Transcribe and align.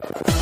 you 0.00 0.28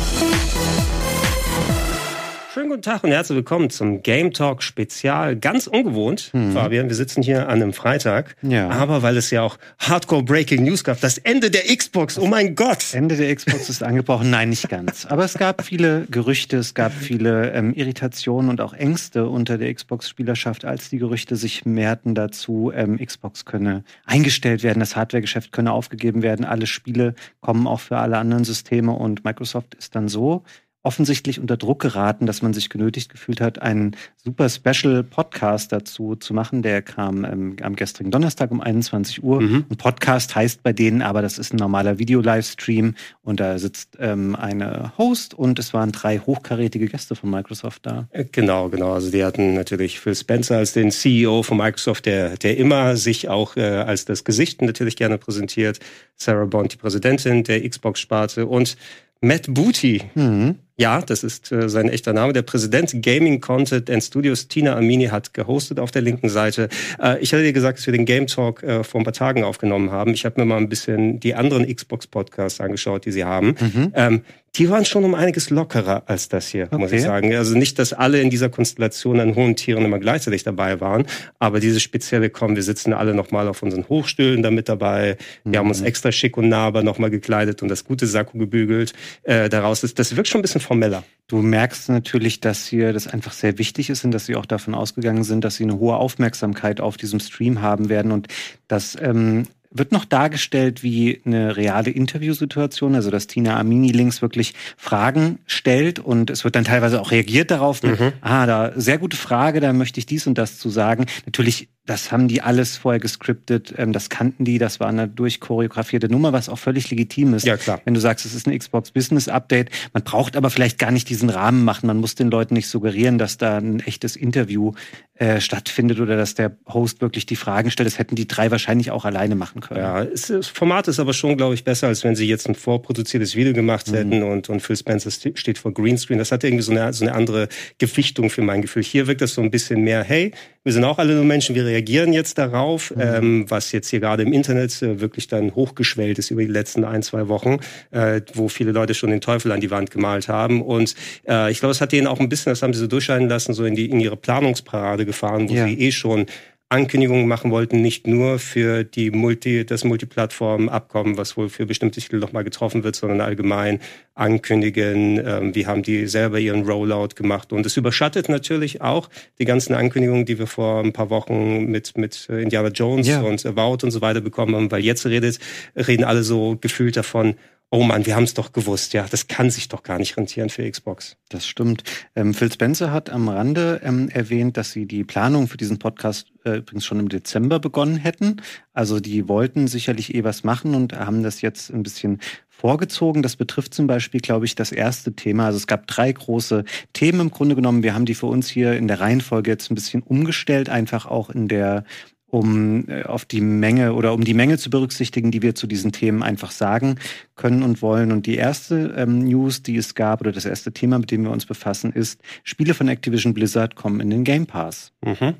Schönen 2.57 2.69
guten 2.69 2.81
Tag 2.81 3.03
und 3.03 3.11
herzlich 3.11 3.35
willkommen 3.35 3.69
zum 3.69 4.01
Game 4.01 4.33
Talk 4.33 4.63
Spezial. 4.63 5.35
Ganz 5.35 5.67
ungewohnt, 5.67 6.31
mhm. 6.33 6.53
Fabian. 6.53 6.89
Wir 6.89 6.95
sitzen 6.95 7.21
hier 7.21 7.49
an 7.49 7.61
einem 7.61 7.71
Freitag. 7.71 8.35
Ja. 8.41 8.69
Aber 8.69 9.03
weil 9.03 9.15
es 9.15 9.29
ja 9.29 9.43
auch 9.43 9.59
Hardcore 9.77 10.23
Breaking 10.23 10.63
News 10.63 10.83
gab, 10.83 10.99
das 10.99 11.19
Ende 11.19 11.51
der 11.51 11.65
Xbox. 11.65 12.17
Oh 12.17 12.25
mein 12.25 12.55
Gott. 12.55 12.95
Ende 12.95 13.15
der 13.15 13.35
Xbox 13.35 13.69
ist 13.69 13.83
angebrochen. 13.83 14.31
Nein, 14.31 14.49
nicht 14.49 14.67
ganz. 14.69 15.05
Aber 15.05 15.23
es 15.23 15.35
gab 15.35 15.63
viele 15.63 16.07
Gerüchte, 16.09 16.57
es 16.57 16.73
gab 16.73 16.93
viele 16.93 17.51
ähm, 17.51 17.75
Irritationen 17.75 18.49
und 18.49 18.59
auch 18.59 18.73
Ängste 18.73 19.27
unter 19.27 19.59
der 19.59 19.71
Xbox-Spielerschaft, 19.71 20.65
als 20.65 20.89
die 20.89 20.97
Gerüchte 20.97 21.35
sich 21.35 21.63
mehrten 21.63 22.15
dazu, 22.15 22.71
ähm, 22.73 22.97
Xbox 22.97 23.45
könne 23.45 23.83
eingestellt 24.03 24.63
werden, 24.63 24.79
das 24.79 24.95
Hardware-Geschäft 24.95 25.51
könne 25.51 25.73
aufgegeben 25.73 26.23
werden, 26.23 26.43
alle 26.43 26.65
Spiele 26.65 27.13
kommen 27.39 27.67
auch 27.67 27.81
für 27.81 27.97
alle 27.97 28.17
anderen 28.17 28.45
Systeme 28.45 28.93
und 28.93 29.23
Microsoft 29.23 29.75
ist 29.75 29.93
dann 29.93 30.07
so 30.07 30.43
offensichtlich 30.87 31.41
unter 31.41 31.57
Druck 31.57 31.81
geraten, 31.81 32.25
dass 32.25 32.41
man 32.41 32.53
sich 32.53 32.69
genötigt 32.69 33.11
gefühlt 33.11 33.41
hat, 33.41 33.61
einen 33.61 33.97
super 34.23 34.47
Special 34.47 35.03
Podcast 35.03 35.73
dazu 35.73 36.15
zu 36.15 36.33
machen. 36.33 36.61
Der 36.61 36.81
kam 36.81 37.25
ähm, 37.25 37.57
am 37.61 37.75
gestrigen 37.75 38.09
Donnerstag 38.09 38.51
um 38.51 38.61
21 38.61 39.21
Uhr. 39.21 39.41
Mhm. 39.41 39.65
Ein 39.69 39.75
Podcast 39.75 40.33
heißt 40.33 40.63
bei 40.63 40.71
denen 40.71 41.01
aber, 41.01 41.21
das 41.21 41.39
ist 41.39 41.53
ein 41.53 41.57
normaler 41.57 41.99
Video-Livestream 41.99 42.95
und 43.21 43.41
da 43.41 43.59
sitzt 43.59 43.97
ähm, 43.99 44.37
eine 44.37 44.93
Host 44.97 45.33
und 45.33 45.59
es 45.59 45.73
waren 45.73 45.91
drei 45.91 46.19
hochkarätige 46.19 46.87
Gäste 46.87 47.15
von 47.15 47.31
Microsoft 47.31 47.85
da. 47.85 48.07
Äh, 48.11 48.23
genau, 48.31 48.69
genau. 48.69 48.93
Also 48.93 49.11
die 49.11 49.25
hatten 49.25 49.55
natürlich 49.55 49.99
Phil 49.99 50.15
Spencer 50.15 50.55
als 50.55 50.71
den 50.71 50.91
CEO 50.91 51.43
von 51.43 51.57
Microsoft, 51.57 52.05
der, 52.05 52.37
der 52.37 52.55
immer 52.55 52.95
sich 52.95 53.27
auch 53.27 53.57
äh, 53.57 53.61
als 53.61 54.05
das 54.05 54.23
Gesicht 54.23 54.61
natürlich 54.61 54.95
gerne 54.95 55.17
präsentiert. 55.17 55.79
Sarah 56.15 56.45
Bond, 56.45 56.71
die 56.71 56.77
Präsidentin 56.77 57.43
der 57.43 57.67
Xbox-Sparte 57.67 58.45
und 58.45 58.77
Matt 59.19 59.53
Booty. 59.53 60.03
Mhm. 60.15 60.55
Ja, 60.79 61.01
das 61.01 61.23
ist 61.23 61.51
äh, 61.51 61.69
sein 61.69 61.89
echter 61.89 62.13
Name. 62.13 62.33
Der 62.33 62.43
Präsident 62.43 63.01
Gaming 63.01 63.41
Content 63.41 63.89
and 63.89 64.03
Studios, 64.03 64.47
Tina 64.47 64.75
Amini, 64.75 65.07
hat 65.07 65.33
gehostet 65.33 65.79
auf 65.79 65.89
der 65.89 66.03
linken 66.03 66.29
Seite. 66.29 66.69
Äh, 67.01 67.19
ich 67.19 67.33
hatte 67.33 67.41
dir 67.41 67.53
gesagt, 67.53 67.79
dass 67.79 67.87
wir 67.87 67.93
den 67.93 68.05
Game 68.05 68.27
Talk 68.27 68.61
äh, 68.61 68.83
vor 68.83 69.01
ein 69.01 69.03
paar 69.03 69.13
Tagen 69.13 69.43
aufgenommen 69.43 69.91
haben. 69.91 70.11
Ich 70.11 70.23
habe 70.23 70.39
mir 70.39 70.45
mal 70.45 70.57
ein 70.57 70.69
bisschen 70.69 71.19
die 71.19 71.33
anderen 71.33 71.65
Xbox-Podcasts 71.65 72.61
angeschaut, 72.61 73.05
die 73.05 73.11
sie 73.11 73.25
haben. 73.25 73.55
Mhm. 73.59 73.91
Ähm, 73.95 74.21
die 74.55 74.69
waren 74.69 74.85
schon 74.85 75.03
um 75.03 75.13
einiges 75.13 75.49
lockerer 75.49 76.03
als 76.07 76.29
das 76.29 76.47
hier, 76.47 76.65
okay. 76.65 76.77
muss 76.77 76.91
ich 76.91 77.03
sagen. 77.03 77.35
Also 77.35 77.55
nicht, 77.55 77.77
dass 77.77 77.93
alle 77.93 78.21
in 78.21 78.29
dieser 78.29 78.49
Konstellation 78.49 79.19
an 79.19 79.35
hohen 79.35 79.55
Tieren 79.55 79.85
immer 79.85 79.99
gleichzeitig 79.99 80.43
dabei 80.43 80.81
waren, 80.81 81.05
aber 81.37 81.59
diese 81.59 81.79
spezielle 81.79 82.29
kommen, 82.29 82.55
wir 82.55 82.63
sitzen 82.63 82.93
alle 82.93 83.13
nochmal 83.13 83.47
auf 83.47 83.61
unseren 83.61 83.87
Hochstühlen 83.87 84.41
da 84.41 84.49
mit 84.49 84.67
dabei. 84.67 85.17
Wir 85.43 85.51
mhm. 85.51 85.57
haben 85.57 85.67
uns 85.69 85.81
mhm. 85.81 85.87
extra 85.87 86.11
schick 86.11 86.37
und 86.37 86.49
nahbar 86.49 86.83
nochmal 86.83 87.09
gekleidet 87.09 87.61
und 87.61 87.69
das 87.69 87.83
gute 87.83 88.07
Sakko 88.07 88.37
gebügelt. 88.37 88.93
Äh, 89.23 89.49
daraus 89.49 89.83
ist, 89.83 89.99
das 89.99 90.15
wirkt 90.15 90.27
schon 90.27 90.39
ein 90.39 90.43
bisschen 90.43 90.61
formeller. 90.61 91.03
Du 91.27 91.41
merkst 91.41 91.89
natürlich, 91.89 92.39
dass 92.39 92.65
hier 92.65 92.93
das 92.93 93.05
einfach 93.05 93.33
sehr 93.33 93.57
wichtig 93.57 93.89
ist 93.89 94.05
und 94.05 94.11
dass 94.11 94.27
sie 94.27 94.37
auch 94.37 94.45
davon 94.45 94.73
ausgegangen 94.73 95.25
sind, 95.25 95.43
dass 95.43 95.57
sie 95.57 95.63
eine 95.63 95.77
hohe 95.77 95.97
Aufmerksamkeit 95.97 96.79
auf 96.79 96.95
diesem 96.95 97.19
Stream 97.19 97.61
haben 97.61 97.89
werden 97.89 98.13
und 98.13 98.27
dass 98.69 98.97
ähm, 99.01 99.43
wird 99.77 99.91
noch 99.91 100.05
dargestellt 100.05 100.83
wie 100.83 101.21
eine 101.25 101.55
reale 101.57 101.89
Interviewsituation, 101.89 102.95
also 102.95 103.11
dass 103.11 103.27
Tina 103.27 103.59
Amini 103.59 103.91
links 103.91 104.21
wirklich 104.21 104.53
Fragen 104.77 105.39
stellt 105.45 105.99
und 105.99 106.29
es 106.29 106.43
wird 106.43 106.55
dann 106.55 106.63
teilweise 106.63 107.01
auch 107.01 107.11
reagiert 107.11 107.51
darauf. 107.51 107.83
Mit, 107.83 107.99
mhm. 107.99 108.13
Ah, 108.21 108.45
da 108.45 108.71
sehr 108.75 108.97
gute 108.97 109.17
Frage, 109.17 109.59
da 109.59 109.73
möchte 109.73 109.99
ich 109.99 110.05
dies 110.05 110.27
und 110.27 110.37
das 110.37 110.57
zu 110.57 110.69
sagen. 110.69 111.05
Natürlich 111.25 111.69
das 111.87 112.11
haben 112.11 112.27
die 112.27 112.41
alles 112.41 112.77
vorher 112.77 112.99
gescriptet, 112.99 113.73
ähm, 113.77 113.93
das 113.93 114.09
kannten 114.09 114.45
die, 114.45 114.59
das 114.59 114.79
war 114.79 114.89
eine 114.89 115.07
durchchoreografierte 115.07 116.09
Nummer, 116.09 116.33
was 116.33 116.49
auch 116.49 116.59
völlig 116.59 116.89
legitim 116.91 117.33
ist. 117.33 117.45
Ja, 117.45 117.57
klar. 117.57 117.81
Wenn 117.85 117.93
du 117.93 117.99
sagst, 117.99 118.25
es 118.25 118.35
ist 118.35 118.47
ein 118.47 118.57
Xbox 118.57 118.91
Business 118.91 119.27
Update, 119.27 119.71
man 119.93 120.03
braucht 120.03 120.35
aber 120.35 120.49
vielleicht 120.49 120.77
gar 120.77 120.91
nicht 120.91 121.09
diesen 121.09 121.29
Rahmen 121.29 121.63
machen, 121.63 121.87
man 121.87 121.97
muss 121.97 122.15
den 122.15 122.29
Leuten 122.29 122.53
nicht 122.53 122.67
suggerieren, 122.67 123.17
dass 123.17 123.37
da 123.37 123.57
ein 123.57 123.79
echtes 123.79 124.15
Interview 124.15 124.73
äh, 125.19 125.41
stattfindet 125.41 125.99
oder 125.99 126.15
dass 126.15 126.35
der 126.35 126.55
Host 126.67 127.01
wirklich 127.01 127.25
die 127.25 127.35
Fragen 127.35 127.71
stellt. 127.71 127.87
Das 127.87 127.97
hätten 127.97 128.15
die 128.15 128.27
drei 128.27 128.51
wahrscheinlich 128.51 128.91
auch 128.91 129.03
alleine 129.03 129.35
machen 129.35 129.61
können. 129.61 129.79
Ja, 129.79 130.03
das 130.05 130.47
Format 130.47 130.87
ist 130.87 130.99
aber 130.99 131.13
schon, 131.13 131.37
glaube 131.37 131.55
ich, 131.55 131.63
besser, 131.63 131.87
als 131.87 132.03
wenn 132.03 132.15
sie 132.15 132.27
jetzt 132.27 132.47
ein 132.47 132.53
vorproduziertes 132.53 133.35
Video 133.35 133.53
gemacht 133.53 133.89
mhm. 133.89 133.95
hätten 133.95 134.23
und, 134.23 134.49
und 134.49 134.59
Phil 134.59 134.75
Spencer 134.75 135.09
steht 135.09 135.57
vor 135.57 135.73
Greenscreen. 135.73 136.19
Das 136.19 136.31
hat 136.31 136.43
irgendwie 136.43 136.63
so 136.63 136.71
eine, 136.71 136.93
so 136.93 137.03
eine 137.03 137.15
andere 137.15 137.47
Gewichtung 137.79 138.29
für 138.29 138.41
mein 138.43 138.61
Gefühl. 138.61 138.83
Hier 138.83 139.07
wirkt 139.07 139.21
das 139.21 139.33
so 139.33 139.41
ein 139.41 139.49
bisschen 139.49 139.81
mehr, 139.81 140.03
hey, 140.03 140.33
wir 140.63 140.73
sind 140.73 140.83
auch 140.83 140.99
alle 140.99 141.15
nur 141.15 141.23
Menschen, 141.23 141.55
wir 141.55 141.63
reagieren 141.77 142.13
jetzt 142.13 142.37
darauf, 142.37 142.95
mhm. 142.95 143.01
ähm, 143.01 143.45
was 143.49 143.71
jetzt 143.71 143.89
hier 143.89 143.99
gerade 143.99 144.23
im 144.23 144.33
Internet 144.33 144.81
äh, 144.81 144.99
wirklich 144.99 145.27
dann 145.27 145.53
hochgeschwellt 145.55 146.17
ist 146.17 146.31
über 146.31 146.41
die 146.41 146.47
letzten 146.47 146.83
ein, 146.83 147.03
zwei 147.03 147.27
Wochen, 147.27 147.59
äh, 147.91 148.21
wo 148.33 148.49
viele 148.49 148.71
Leute 148.71 148.93
schon 148.93 149.11
den 149.11 149.21
Teufel 149.21 149.51
an 149.51 149.61
die 149.61 149.71
Wand 149.71 149.91
gemalt 149.91 150.27
haben. 150.27 150.61
Und 150.61 150.95
äh, 151.27 151.51
ich 151.51 151.59
glaube, 151.59 151.71
es 151.71 151.81
hat 151.81 151.91
denen 151.91 152.07
auch 152.07 152.19
ein 152.19 152.29
bisschen, 152.29 152.51
das 152.51 152.63
haben 152.63 152.73
sie 152.73 152.79
so 152.79 152.87
durchscheinen 152.87 153.29
lassen, 153.29 153.53
so 153.53 153.63
in, 153.65 153.75
die, 153.75 153.89
in 153.89 153.99
ihre 153.99 154.17
Planungsparade 154.17 155.05
gefahren, 155.05 155.49
wo 155.49 155.53
ja. 155.53 155.65
sie 155.67 155.79
eh 155.79 155.91
schon 155.91 156.25
Ankündigungen 156.69 157.27
machen 157.27 157.49
wollten, 157.49 157.81
nicht 157.81 158.07
nur 158.07 158.39
für 158.39 158.83
die 158.83 159.09
Multi, 159.09 159.65
das 159.65 159.85
Multiplattform-Abkommen, 159.85 161.17
was 161.17 161.37
wohl 161.37 161.47
für 161.47 161.65
bestimmte 161.65 162.01
Titel 162.01 162.17
nochmal 162.17 162.43
getroffen 162.43 162.83
wird, 162.83 162.97
sondern 162.97 163.21
allgemein 163.21 163.79
ankündigen, 164.15 165.17
ähm, 165.25 165.55
wie 165.55 165.65
haben 165.65 165.81
die 165.81 166.07
selber 166.07 166.39
ihren 166.39 166.65
Rollout 166.65 167.15
gemacht. 167.15 167.53
Und 167.53 167.65
es 167.65 167.77
überschattet 167.77 168.27
natürlich 168.27 168.81
auch 168.81 169.09
die 169.39 169.45
ganzen 169.45 169.75
Ankündigungen, 169.75 170.25
die 170.25 170.39
wir 170.39 170.47
vor 170.47 170.83
ein 170.83 170.91
paar 170.91 171.09
Wochen 171.09 171.67
mit, 171.67 171.97
mit 171.97 172.27
äh, 172.29 172.41
Indiana 172.41 172.69
Jones 172.69 173.07
ja. 173.07 173.21
und 173.21 173.45
Avowed 173.45 173.85
und 173.85 173.91
so 173.91 174.01
weiter 174.01 174.19
bekommen 174.19 174.53
haben, 174.53 174.69
weil 174.69 174.83
jetzt 174.83 175.05
redet, 175.05 175.39
reden 175.75 176.03
alle 176.03 176.23
so 176.23 176.57
gefühlt 176.59 176.97
davon, 176.97 177.35
oh 177.69 177.83
Mann, 177.83 178.05
wir 178.05 178.15
haben 178.15 178.23
es 178.23 178.33
doch 178.33 178.53
gewusst, 178.53 178.93
ja, 178.93 179.05
das 179.09 179.27
kann 179.27 179.49
sich 179.49 179.67
doch 179.67 179.83
gar 179.83 179.97
nicht 179.97 180.15
rentieren 180.15 180.49
für 180.49 180.69
Xbox. 180.69 181.17
Das 181.29 181.45
stimmt. 181.45 181.83
Ähm, 182.15 182.33
Phil 182.33 182.51
Spencer 182.51 182.91
hat 182.91 183.09
am 183.09 183.27
Rande 183.27 183.81
ähm, 183.83 184.09
erwähnt, 184.09 184.55
dass 184.55 184.71
sie 184.71 184.85
die 184.85 185.03
Planung 185.03 185.47
für 185.47 185.57
diesen 185.57 185.77
Podcast 185.77 186.31
äh, 186.45 186.57
übrigens 186.57 186.85
schon 186.85 186.99
im 186.99 187.09
Dezember 187.09 187.59
begonnen 187.59 187.97
hätten. 187.97 188.41
Also 188.73 189.01
die 189.01 189.27
wollten 189.27 189.67
sicherlich 189.67 190.15
eh 190.15 190.23
was 190.23 190.45
machen 190.45 190.75
und 190.75 190.93
haben 190.93 191.23
das 191.23 191.41
jetzt 191.41 191.69
ein 191.69 191.83
bisschen 191.83 192.19
vorgezogen. 192.47 193.21
Das 193.21 193.35
betrifft 193.35 193.73
zum 193.73 193.85
Beispiel, 193.85 194.21
glaube 194.21 194.45
ich, 194.45 194.55
das 194.55 194.71
erste 194.71 195.13
Thema. 195.13 195.47
Also 195.47 195.57
es 195.57 195.67
gab 195.67 195.87
drei 195.87 196.11
große 196.11 196.63
Themen 196.93 197.19
im 197.19 197.31
Grunde 197.31 197.55
genommen. 197.55 197.83
Wir 197.83 197.93
haben 197.93 198.05
die 198.05 198.15
für 198.15 198.27
uns 198.27 198.49
hier 198.49 198.73
in 198.73 198.87
der 198.87 199.01
Reihenfolge 199.01 199.51
jetzt 199.51 199.69
ein 199.69 199.75
bisschen 199.75 200.03
umgestellt, 200.03 200.69
einfach 200.69 201.05
auch 201.05 201.29
in 201.29 201.49
der 201.49 201.83
um 202.27 202.87
äh, 202.89 203.03
auf 203.03 203.25
die 203.25 203.41
Menge 203.41 203.93
oder 203.93 204.13
um 204.13 204.23
die 204.23 204.33
Menge 204.33 204.57
zu 204.57 204.69
berücksichtigen, 204.69 205.31
die 205.31 205.41
wir 205.41 205.55
zu 205.55 205.65
diesen 205.65 205.91
Themen 205.91 206.23
einfach 206.23 206.51
sagen 206.51 206.95
können 207.35 207.63
und 207.63 207.81
wollen. 207.81 208.11
Und 208.11 208.25
die 208.25 208.35
erste 208.35 208.93
ähm, 208.97 209.19
News, 209.19 209.63
die 209.63 209.77
es 209.77 209.95
gab, 209.95 210.21
oder 210.21 210.31
das 210.31 210.45
erste 210.45 210.71
Thema, 210.71 210.99
mit 210.99 211.11
dem 211.11 211.23
wir 211.23 211.31
uns 211.31 211.45
befassen, 211.45 211.93
ist, 211.93 212.21
Spiele 212.43 212.73
von 212.73 212.87
Activision 212.87 213.33
Blizzard 213.33 213.75
kommen 213.75 214.01
in 214.01 214.09
den 214.09 214.23
Game 214.23 214.45
Pass. 214.45 214.91
Mhm 215.03 215.35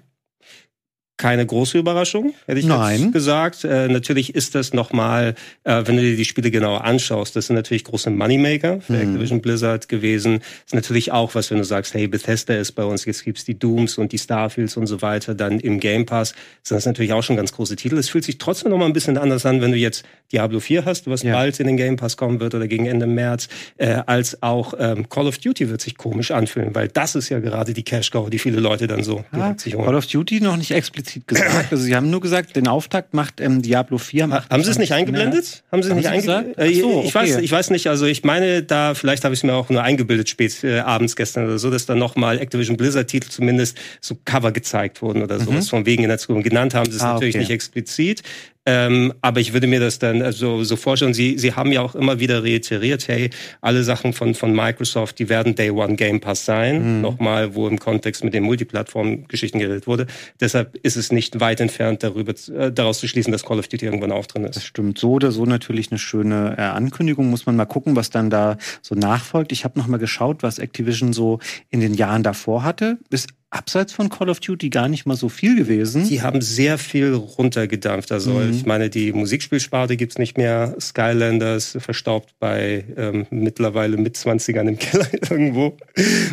keine 1.18 1.46
große 1.46 1.80
Überraschung, 1.80 2.36
hätte 2.46 2.60
ich 2.60 2.68
Nein. 2.68 3.12
gesagt. 3.12 3.64
Äh, 3.64 3.88
natürlich 3.88 4.36
ist 4.36 4.54
das 4.54 4.72
nochmal, 4.72 5.34
äh, 5.64 5.82
wenn 5.86 5.96
du 5.96 6.04
dir 6.04 6.16
die 6.16 6.26
Spiele 6.26 6.52
genauer 6.52 6.84
anschaust, 6.84 7.36
das 7.36 7.48
sind 7.48 7.56
natürlich 7.56 7.84
große 7.86 8.12
Moneymaker 8.12 8.82
für 8.82 8.94
mhm. 8.94 9.02
Activision 9.02 9.42
Blizzard 9.42 9.90
gewesen. 9.90 10.40
Das 10.40 10.68
ist 10.68 10.76
natürlich 10.76 11.12
auch 11.12 11.34
was, 11.34 11.50
wenn 11.50 11.58
du 11.58 11.64
sagst, 11.64 11.96
hey, 11.96 12.08
Bethesda 12.08 12.54
ist 12.54 12.74
bei 12.74 12.84
uns, 12.84 13.06
jetzt 13.06 13.26
gibt's 13.26 13.46
die 13.46 13.58
Dooms 13.58 13.98
und 13.98 14.12
die 14.12 14.20
Starfields 14.20 14.78
und 14.78 14.86
so 14.86 15.02
weiter, 15.02 15.34
dann 15.34 15.60
im 15.60 15.80
Game 15.80 16.06
Pass, 16.06 16.36
sind 16.62 16.78
das 16.78 16.86
natürlich 16.86 17.14
auch 17.14 17.24
schon 17.24 17.36
ganz 17.36 17.52
große 17.52 17.76
Titel. 17.76 17.98
Es 17.98 18.10
fühlt 18.10 18.24
sich 18.24 18.38
trotzdem 18.38 18.70
nochmal 18.70 18.88
ein 18.88 18.94
bisschen 18.94 19.18
anders 19.18 19.44
an, 19.48 19.60
wenn 19.62 19.72
du 19.72 19.78
jetzt 19.78 20.06
Diablo 20.32 20.60
4 20.60 20.86
hast, 20.86 21.10
was 21.10 21.24
ja. 21.24 21.34
bald 21.34 21.60
in 21.60 21.66
den 21.66 21.78
Game 21.78 21.96
Pass 21.96 22.16
kommen 22.16 22.40
wird 22.40 22.54
oder 22.54 22.68
gegen 22.68 22.86
Ende 22.86 23.08
März, 23.08 23.48
äh, 23.78 24.02
als 24.06 24.44
auch 24.44 24.76
ähm, 24.78 25.10
Call 25.10 25.26
of 25.26 25.40
Duty 25.40 25.70
wird 25.70 25.82
sich 25.82 25.98
komisch 25.98 26.30
anfühlen, 26.30 26.76
weil 26.76 26.90
das 26.90 27.16
ist 27.16 27.30
ja 27.30 27.40
gerade 27.40 27.74
die 27.74 27.84
Cash-Cow, 27.84 28.30
die 28.30 28.38
viele 28.38 28.60
Leute 28.60 28.86
dann 28.86 29.04
so 29.04 29.26
sich 29.58 29.74
holen. 29.74 29.86
Call 29.86 29.96
of 29.96 30.06
Duty 30.06 30.42
noch 30.42 30.58
nicht 30.58 30.70
explizit 30.70 31.07
explizit 31.08 31.28
gesagt. 31.28 31.72
Also 31.72 31.84
sie 31.84 31.96
haben 31.96 32.10
nur 32.10 32.22
gesagt, 32.22 32.56
den 32.56 32.68
Auftakt 32.68 33.14
macht 33.14 33.42
ähm, 33.42 33.62
Diablo 33.62 33.98
4. 33.98 34.28
Macht 34.28 34.50
haben 34.50 34.64
Sie 34.64 34.72
es 34.72 34.78
nicht 34.78 34.92
eingeblendet? 34.92 35.64
Haben 35.72 35.84
Sie 35.84 35.90
es 35.90 35.96
nicht 35.96 36.08
eingeblendet? 36.08 36.58
Äh, 36.58 36.74
so, 36.74 37.04
ich, 37.06 37.14
weiß, 37.14 37.38
ich 37.38 37.52
weiß 37.52 37.70
nicht, 37.72 37.88
also 37.88 38.06
ich 38.06 38.24
meine 38.24 38.64
da, 38.64 38.94
vielleicht 38.94 39.24
habe 39.24 39.34
ich 39.34 39.40
es 39.40 39.44
mir 39.44 39.54
auch 39.54 39.70
nur 39.70 39.84
eingebildet 39.84 40.30
spät 40.30 40.64
äh, 40.64 40.80
abends 40.80 41.16
gestern 41.16 41.46
oder 41.46 41.60
so, 41.60 41.70
dass 41.70 41.86
dann 41.86 42.00
nochmal 42.00 42.40
Activision 42.40 42.78
Blizzard-Titel 42.78 43.30
zumindest 43.30 43.78
so 44.02 44.18
Cover 44.26 44.52
gezeigt 44.52 45.02
wurden 45.02 45.24
oder 45.24 45.40
sowas 45.40 45.66
mhm. 45.66 45.70
von 45.70 45.86
wegen 45.86 46.04
in 46.04 46.10
der 46.10 46.18
Zukunft. 46.18 46.48
Genannt 46.48 46.74
haben 46.74 46.90
sie 46.90 46.98
es 46.98 47.04
ah, 47.04 47.14
natürlich 47.14 47.36
okay. 47.36 47.44
nicht 47.44 47.52
explizit. 47.52 48.24
Ähm, 48.70 49.14
aber 49.22 49.40
ich 49.40 49.54
würde 49.54 49.66
mir 49.66 49.80
das 49.80 49.98
dann 49.98 50.22
also 50.22 50.62
so 50.66 50.76
vorstellen. 50.76 51.14
Sie, 51.14 51.38
Sie 51.38 51.54
haben 51.54 51.72
ja 51.72 51.82
auch 51.82 51.96
immer 51.96 52.20
wieder 52.20 52.44
reiteriert, 52.44 53.08
hey, 53.08 53.30
alle 53.62 53.82
Sachen 53.84 54.12
von, 54.12 54.36
von 54.36 54.54
Microsoft, 54.54 55.20
die 55.20 55.30
werden 55.30 55.56
Day 55.56 55.72
One 55.72 55.96
Game 55.96 56.20
Pass 56.20 56.44
sein. 56.44 56.98
Mhm. 56.98 57.02
Nochmal, 57.02 57.56
wo 57.56 57.70
im 57.70 57.80
Kontext 57.80 58.26
mit 58.26 58.34
den 58.34 58.44
Multiplattform-Geschichten 58.44 59.60
geredet 59.60 59.88
wurde. 59.88 60.06
Deshalb 60.42 60.76
ist 60.84 60.98
es 60.98 61.14
nicht 61.14 61.40
weit 61.40 61.62
entfernt, 61.62 62.04
darüber, 62.04 62.34
äh, 62.54 62.70
daraus 62.70 63.00
zu 63.00 63.08
schließen, 63.08 63.32
dass 63.32 63.46
Call 63.46 63.58
of 63.58 63.70
Duty 63.70 63.86
irgendwann 63.86 64.12
auch 64.12 64.26
drin 64.26 64.44
ist. 64.44 64.58
Das 64.58 64.66
stimmt. 64.66 65.00
So 65.00 65.12
oder 65.12 65.32
so 65.32 65.46
natürlich 65.46 65.90
eine 65.90 66.00
schöne 66.00 66.56
äh, 66.58 66.62
Ankündigung. 66.62 67.30
Muss 67.30 67.46
man 67.46 67.56
mal 67.56 67.66
gucken, 67.66 67.96
was 67.96 68.10
dann 68.10 68.30
da 68.30 68.58
so 68.82 68.96
nachfolgt. 68.96 69.54
Ich 69.54 69.64
habe 69.64 69.80
noch 69.80 69.88
mal 69.88 69.96
geschaut, 69.96 70.44
was 70.44 70.60
Activision 70.60 71.14
so 71.14 71.40
in 71.70 71.80
den 71.80 71.94
Jahren 71.94 72.22
davor 72.22 72.66
hatte. 72.66 72.98
Bis 73.10 73.28
abseits 73.50 73.94
von 73.94 74.10
Call 74.10 74.30
of 74.30 74.42
Duty 74.42 74.70
gar 74.70 74.90
nicht 74.90 75.06
mal 75.06 75.16
so 75.16 75.30
viel 75.30 75.56
gewesen. 75.56 76.08
Die 76.08 76.22
haben 76.22 76.42
sehr 76.42 76.78
viel 76.78 77.14
runtergedampft. 77.14 78.12
Also 78.12 78.32
mhm. 78.32 78.52
ich 78.52 78.66
meine, 78.66 78.90
die 78.90 79.14
Musikspielsparte 79.14 79.96
gibt's 79.96 80.18
nicht 80.18 80.38
mehr. 80.38 80.76
Skylanders 80.80 81.78
verstaubt 81.80 82.36
bei 82.40 82.84
ähm, 82.98 83.26
mittlerweile 83.30 83.96
mit 83.96 84.18
20ern 84.18 84.68
im 84.68 84.78
Keller 84.80 85.08
irgendwo. 85.14 85.78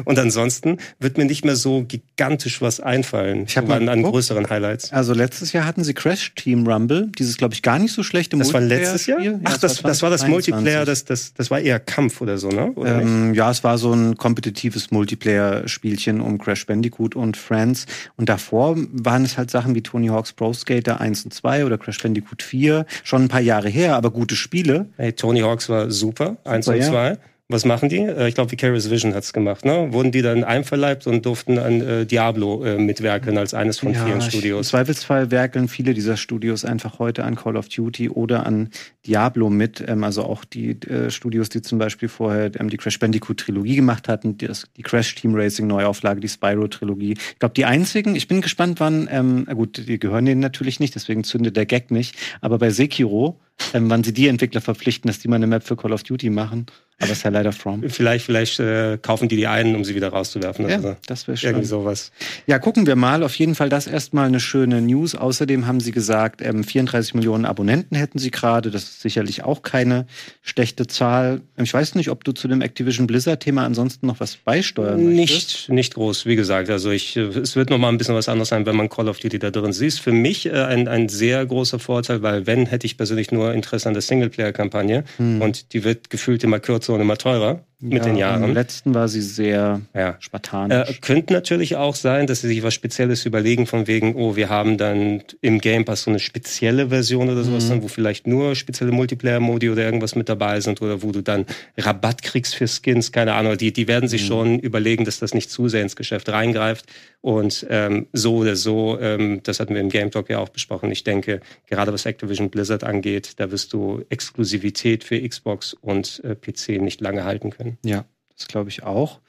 Und 0.05 0.19
ansonsten 0.19 0.78
wird 0.99 1.16
mir 1.16 1.25
nicht 1.25 1.44
mehr 1.44 1.55
so 1.55 1.84
gigantisch 1.84 2.61
was 2.61 2.81
einfallen. 2.81 3.44
Ich 3.46 3.56
habe 3.56 3.69
mal 3.69 3.88
an 3.88 4.02
größeren 4.02 4.50
Highlights. 4.50 4.93
Also 4.93 5.14
letztes 5.14 5.52
Jahr 5.52 5.66
hatten 5.66 5.84
sie 5.84 5.94
Crash 5.94 6.34
Team 6.34 6.66
Rumble, 6.66 7.12
dieses 7.16 7.37
glaube 7.37 7.55
ich 7.55 7.62
gar 7.62 7.78
nicht 7.78 7.93
so 7.93 8.02
schlechte 8.02 8.37
Das 8.37 8.52
war 8.52 8.61
letztes 8.61 9.06
Jahr? 9.06 9.20
Ja, 9.20 9.38
Ach, 9.44 9.56
das, 9.58 9.82
das, 9.82 10.02
war 10.02 10.11
das 10.11 10.26
Multiplayer, 10.26 10.84
das, 10.84 11.05
das, 11.05 11.32
das 11.34 11.50
war 11.50 11.61
eher 11.61 11.78
Kampf 11.78 12.20
oder 12.20 12.38
so, 12.38 12.49
ne? 12.49 12.72
Oder 12.72 13.00
ähm, 13.00 13.34
ja, 13.34 13.50
es 13.52 13.62
war 13.62 13.78
so 13.78 13.93
ein 13.93 14.16
kompetitives 14.16 14.90
Multiplayer-Spielchen 14.90 16.20
um 16.20 16.38
Crash 16.38 16.66
Bandicoot 16.66 17.03
Bandicoot 17.04 17.16
und 17.16 17.36
Friends. 17.36 17.86
Und 18.16 18.28
davor 18.28 18.76
waren 18.76 19.24
es 19.24 19.36
halt 19.38 19.50
Sachen 19.50 19.74
wie 19.74 19.82
Tony 19.82 20.08
Hawk's 20.08 20.32
Pro 20.32 20.52
Skater 20.52 21.00
1 21.00 21.24
und 21.24 21.34
2 21.34 21.64
oder 21.64 21.78
Crash 21.78 22.02
Bandicoot 22.02 22.42
4. 22.42 22.86
Schon 23.02 23.24
ein 23.24 23.28
paar 23.28 23.40
Jahre 23.40 23.68
her, 23.68 23.96
aber 23.96 24.10
gute 24.10 24.36
Spiele. 24.36 24.86
Hey, 24.96 25.12
Tony 25.12 25.40
Hawk's 25.40 25.68
war 25.68 25.90
super, 25.90 26.36
1 26.44 26.68
und 26.68 26.82
2. 26.82 27.08
Ja. 27.08 27.16
Was 27.49 27.67
machen 27.67 27.91
die? 27.91 27.99
Äh, 27.99 28.29
ich 28.29 28.35
glaube, 28.35 28.50
Vicarious 28.50 28.91
Vision 28.91 29.14
hat's 29.14 29.35
gemacht. 29.35 29.67
Ne? 29.67 29.93
Wurden 29.93 30.12
die 30.12 30.23
dann 30.23 30.44
einverleibt 30.44 31.06
und 31.06 31.26
durften 31.26 31.58
an 31.58 31.82
äh, 31.82 32.06
Diablo 32.06 32.64
äh, 32.64 32.79
mitwerken 32.79 33.37
als 33.37 33.52
eines 33.52 33.81
von 33.81 33.93
ja, 33.93 34.02
vielen 34.02 34.23
Studios? 34.23 34.69
Im 34.69 34.70
Zweifelsfall 34.70 35.31
werkeln 35.31 35.69
viele 35.69 35.93
dieser 35.93 36.17
Studios 36.17 36.64
einfach 36.64 36.99
heute 36.99 37.23
an 37.25 37.37
Call 37.37 37.58
of 37.58 37.69
Duty 37.69 38.08
oder 38.08 38.46
an 38.46 38.70
Diablo 39.06 39.50
mit. 39.50 39.85
Ähm, 39.87 40.05
also 40.05 40.23
auch 40.23 40.46
die 40.46 40.70
äh, 40.88 41.11
Studios, 41.11 41.50
die 41.50 41.61
zum 41.61 41.79
Beispiel 41.79 42.08
vorher 42.08 42.50
ähm, 42.58 42.70
die 42.70 42.79
Crash 42.79 42.99
Bandicoot 42.99 43.41
Trilogie 43.41 43.76
gemacht 43.76 44.08
hatten, 44.08 44.38
die, 44.38 44.49
die 44.79 44.82
Crash 44.82 45.14
Team 45.14 45.35
Racing 45.35 45.67
Neuauflage, 45.67 46.20
die 46.20 46.29
Spyro 46.29 46.67
Trilogie. 46.69 47.12
Ich 47.12 47.38
glaube, 47.40 47.55
die 47.55 47.67
einzigen, 47.67 48.17
ich 48.17 48.26
bin 48.26 48.40
gespannt, 48.40 48.81
wann, 48.81 49.06
ähm, 49.12 49.47
gut, 49.55 49.87
die 49.87 49.99
gehören 49.99 50.25
denen 50.25 50.40
natürlich 50.40 50.81
nicht, 50.81 50.94
deswegen 50.94 51.25
zündet 51.25 51.58
der 51.58 51.67
Gag 51.67 51.90
nicht, 51.90 52.17
aber 52.40 52.56
bei 52.56 52.70
Sekiro, 52.70 53.38
ähm, 53.72 53.90
wann 53.90 54.04
sie 54.04 54.12
die 54.12 54.28
Entwickler 54.28 54.60
verpflichten, 54.60 55.08
dass 55.08 55.18
die 55.18 55.28
mal 55.28 55.36
eine 55.36 55.46
Map 55.46 55.64
für 55.64 55.76
Call 55.76 55.92
of 55.92 56.02
Duty 56.02 56.30
machen. 56.30 56.66
Aber 57.00 57.10
ist 57.10 57.24
ja 57.24 57.30
leider 57.30 57.52
From. 57.52 57.82
Vielleicht, 57.88 58.24
vielleicht 58.24 58.60
äh, 58.60 58.98
kaufen 59.02 59.28
die 59.28 59.34
die 59.34 59.48
ein, 59.48 59.74
um 59.74 59.84
sie 59.84 59.96
wieder 59.96 60.10
rauszuwerfen. 60.10 60.68
Ja, 60.68 60.76
also, 60.76 60.96
das 61.06 61.26
wäre 61.26 61.36
schön. 61.36 61.50
Irgendwie 61.50 61.66
sowas. 61.66 62.12
Ja, 62.46 62.60
gucken 62.60 62.86
wir 62.86 62.94
mal. 62.94 63.24
Auf 63.24 63.34
jeden 63.34 63.56
Fall 63.56 63.68
das 63.68 63.88
erstmal 63.88 64.26
eine 64.26 64.38
schöne 64.38 64.80
News. 64.80 65.16
Außerdem 65.16 65.66
haben 65.66 65.80
sie 65.80 65.90
gesagt, 65.90 66.40
ähm, 66.40 66.62
34 66.62 67.14
Millionen 67.14 67.46
Abonnenten 67.46 67.96
hätten 67.96 68.20
sie 68.20 68.30
gerade. 68.30 68.70
Das 68.70 68.84
ist 68.84 69.00
sicherlich 69.00 69.42
auch 69.42 69.62
keine 69.62 70.06
schlechte 70.40 70.86
Zahl. 70.86 71.40
Ich 71.60 71.74
weiß 71.74 71.96
nicht, 71.96 72.10
ob 72.10 72.22
du 72.22 72.30
zu 72.30 72.46
dem 72.46 72.62
Activision 72.62 73.08
Blizzard-Thema 73.08 73.64
ansonsten 73.64 74.06
noch 74.06 74.20
was 74.20 74.36
beisteuern 74.36 75.04
nicht, 75.04 75.32
möchtest. 75.32 75.68
Nicht 75.70 75.94
groß, 75.94 76.26
wie 76.26 76.36
gesagt. 76.36 76.70
Also 76.70 76.92
ich, 76.92 77.16
es 77.16 77.56
wird 77.56 77.70
noch 77.70 77.78
mal 77.78 77.88
ein 77.88 77.98
bisschen 77.98 78.14
was 78.14 78.28
anderes 78.28 78.50
sein, 78.50 78.66
wenn 78.66 78.76
man 78.76 78.88
Call 78.88 79.08
of 79.08 79.18
Duty 79.18 79.40
da 79.40 79.50
drin 79.50 79.72
sieht. 79.72 79.94
Für 79.94 80.12
mich 80.12 80.46
äh, 80.46 80.52
ein, 80.52 80.86
ein 80.86 81.08
sehr 81.08 81.44
großer 81.44 81.80
Vorteil, 81.80 82.22
weil 82.22 82.46
wenn, 82.46 82.66
hätte 82.66 82.86
ich 82.86 82.96
persönlich 82.96 83.32
nur 83.32 83.44
Interesse 83.52 83.88
an 83.88 83.94
der 83.94 84.02
Singleplayer-Kampagne. 84.02 85.05
Hm. 85.17 85.43
Und 85.43 85.73
die 85.73 85.85
wird 85.85 86.08
gefühlt 86.08 86.43
immer 86.44 86.61
kürzer 86.61 86.94
und 86.94 87.00
immer 87.00 87.19
teurer 87.19 87.64
mit 87.81 87.99
ja, 87.99 88.05
den 88.05 88.17
Jahren. 88.17 88.44
Im 88.44 88.55
letzten 88.55 88.94
war 88.94 89.09
sie 89.09 89.21
sehr 89.21 89.81
ja. 89.94 90.17
spartanisch. 90.21 90.91
Äh, 90.91 90.94
könnte 91.00 91.32
natürlich 91.32 91.76
auch 91.76 91.94
sein, 91.94 92.26
dass 92.26 92.41
sie 92.41 92.49
sich 92.49 92.62
was 92.62 92.75
Spezielles 92.75 93.26
überlegen, 93.26 93.67
von 93.67 93.87
wegen, 93.87 94.15
oh, 94.15 94.37
wir 94.37 94.49
haben 94.49 94.79
dann 94.79 95.23
im 95.41 95.61
Game 95.61 95.85
Pass 95.85 96.03
so 96.05 96.11
eine 96.11 96.19
spezielle 96.19 96.88
Version 96.88 97.29
oder 97.29 97.43
sowas, 97.43 97.67
mhm. 97.67 97.71
dann, 97.71 97.82
wo 97.82 97.88
vielleicht 97.88 98.26
nur 98.26 98.55
spezielle 98.55 98.93
Multiplayer-Modi 98.93 99.71
oder 99.71 99.85
irgendwas 99.85 100.15
mit 100.15 100.29
dabei 100.29 100.61
sind 100.61 100.81
oder 100.82 101.03
wo 101.03 101.12
du 101.12 101.21
dann 101.21 101.47
Rabatt 101.76 102.23
kriegst 102.23 102.55
für 102.55 102.67
Skins, 102.69 103.12
keine 103.12 103.35
Ahnung. 103.35 103.56
Die, 103.56 103.73
die 103.73 103.88
werden 103.88 104.09
sich 104.09 104.23
mhm. 104.23 104.26
schon 104.26 104.59
überlegen, 104.59 105.05
dass 105.05 105.19
das 105.19 105.35
nicht 105.35 105.50
zu 105.50 105.69
sehr 105.69 105.82
ins 105.82 105.97
Geschäft 105.97 106.29
reingreift. 106.29 106.87
Und 107.25 107.67
ähm, 107.71 108.06
so 108.12 108.37
oder 108.37 108.55
so, 108.55 108.99
ähm, 109.00 109.41
das 109.44 109.59
hatten 109.59 109.73
wir 109.73 109.81
im 109.81 109.88
Game 109.88 110.11
Talk 110.11 110.29
ja 110.29 110.41
auch 110.41 110.50
besprochen. 110.50 110.91
Ich 110.91 111.05
denke, 111.05 111.41
gerade 111.71 111.91
was 111.91 112.05
Activision 112.05 112.50
Blizzard 112.50 112.85
angeht, 112.85 113.32
da 113.37 113.50
wirst 113.50 113.73
du 113.73 114.05
Exklusivität 114.11 115.05
für 115.05 115.26
Xbox 115.26 115.73
und 115.73 116.23
äh, 116.23 116.35
PC 116.35 116.82
nicht 116.82 117.00
lange 117.00 117.25
halten 117.25 117.49
können. 117.49 117.63
Ja, 117.84 118.05
das 118.37 118.49
glaube 118.49 118.70
ich 118.70 118.82
auch. 118.82 119.20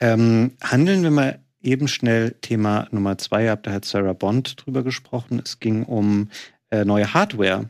Ähm, 0.00 0.52
handeln 0.62 1.02
wir 1.02 1.10
mal 1.10 1.40
eben 1.62 1.88
schnell 1.88 2.36
Thema 2.40 2.88
Nummer 2.90 3.18
zwei 3.18 3.50
ab. 3.50 3.62
Da 3.64 3.72
hat 3.72 3.84
Sarah 3.84 4.12
Bond 4.12 4.64
drüber 4.64 4.82
gesprochen. 4.82 5.40
Es 5.44 5.60
ging 5.60 5.84
um 5.84 6.30
äh, 6.70 6.84
neue 6.84 7.14
Hardware. 7.14 7.68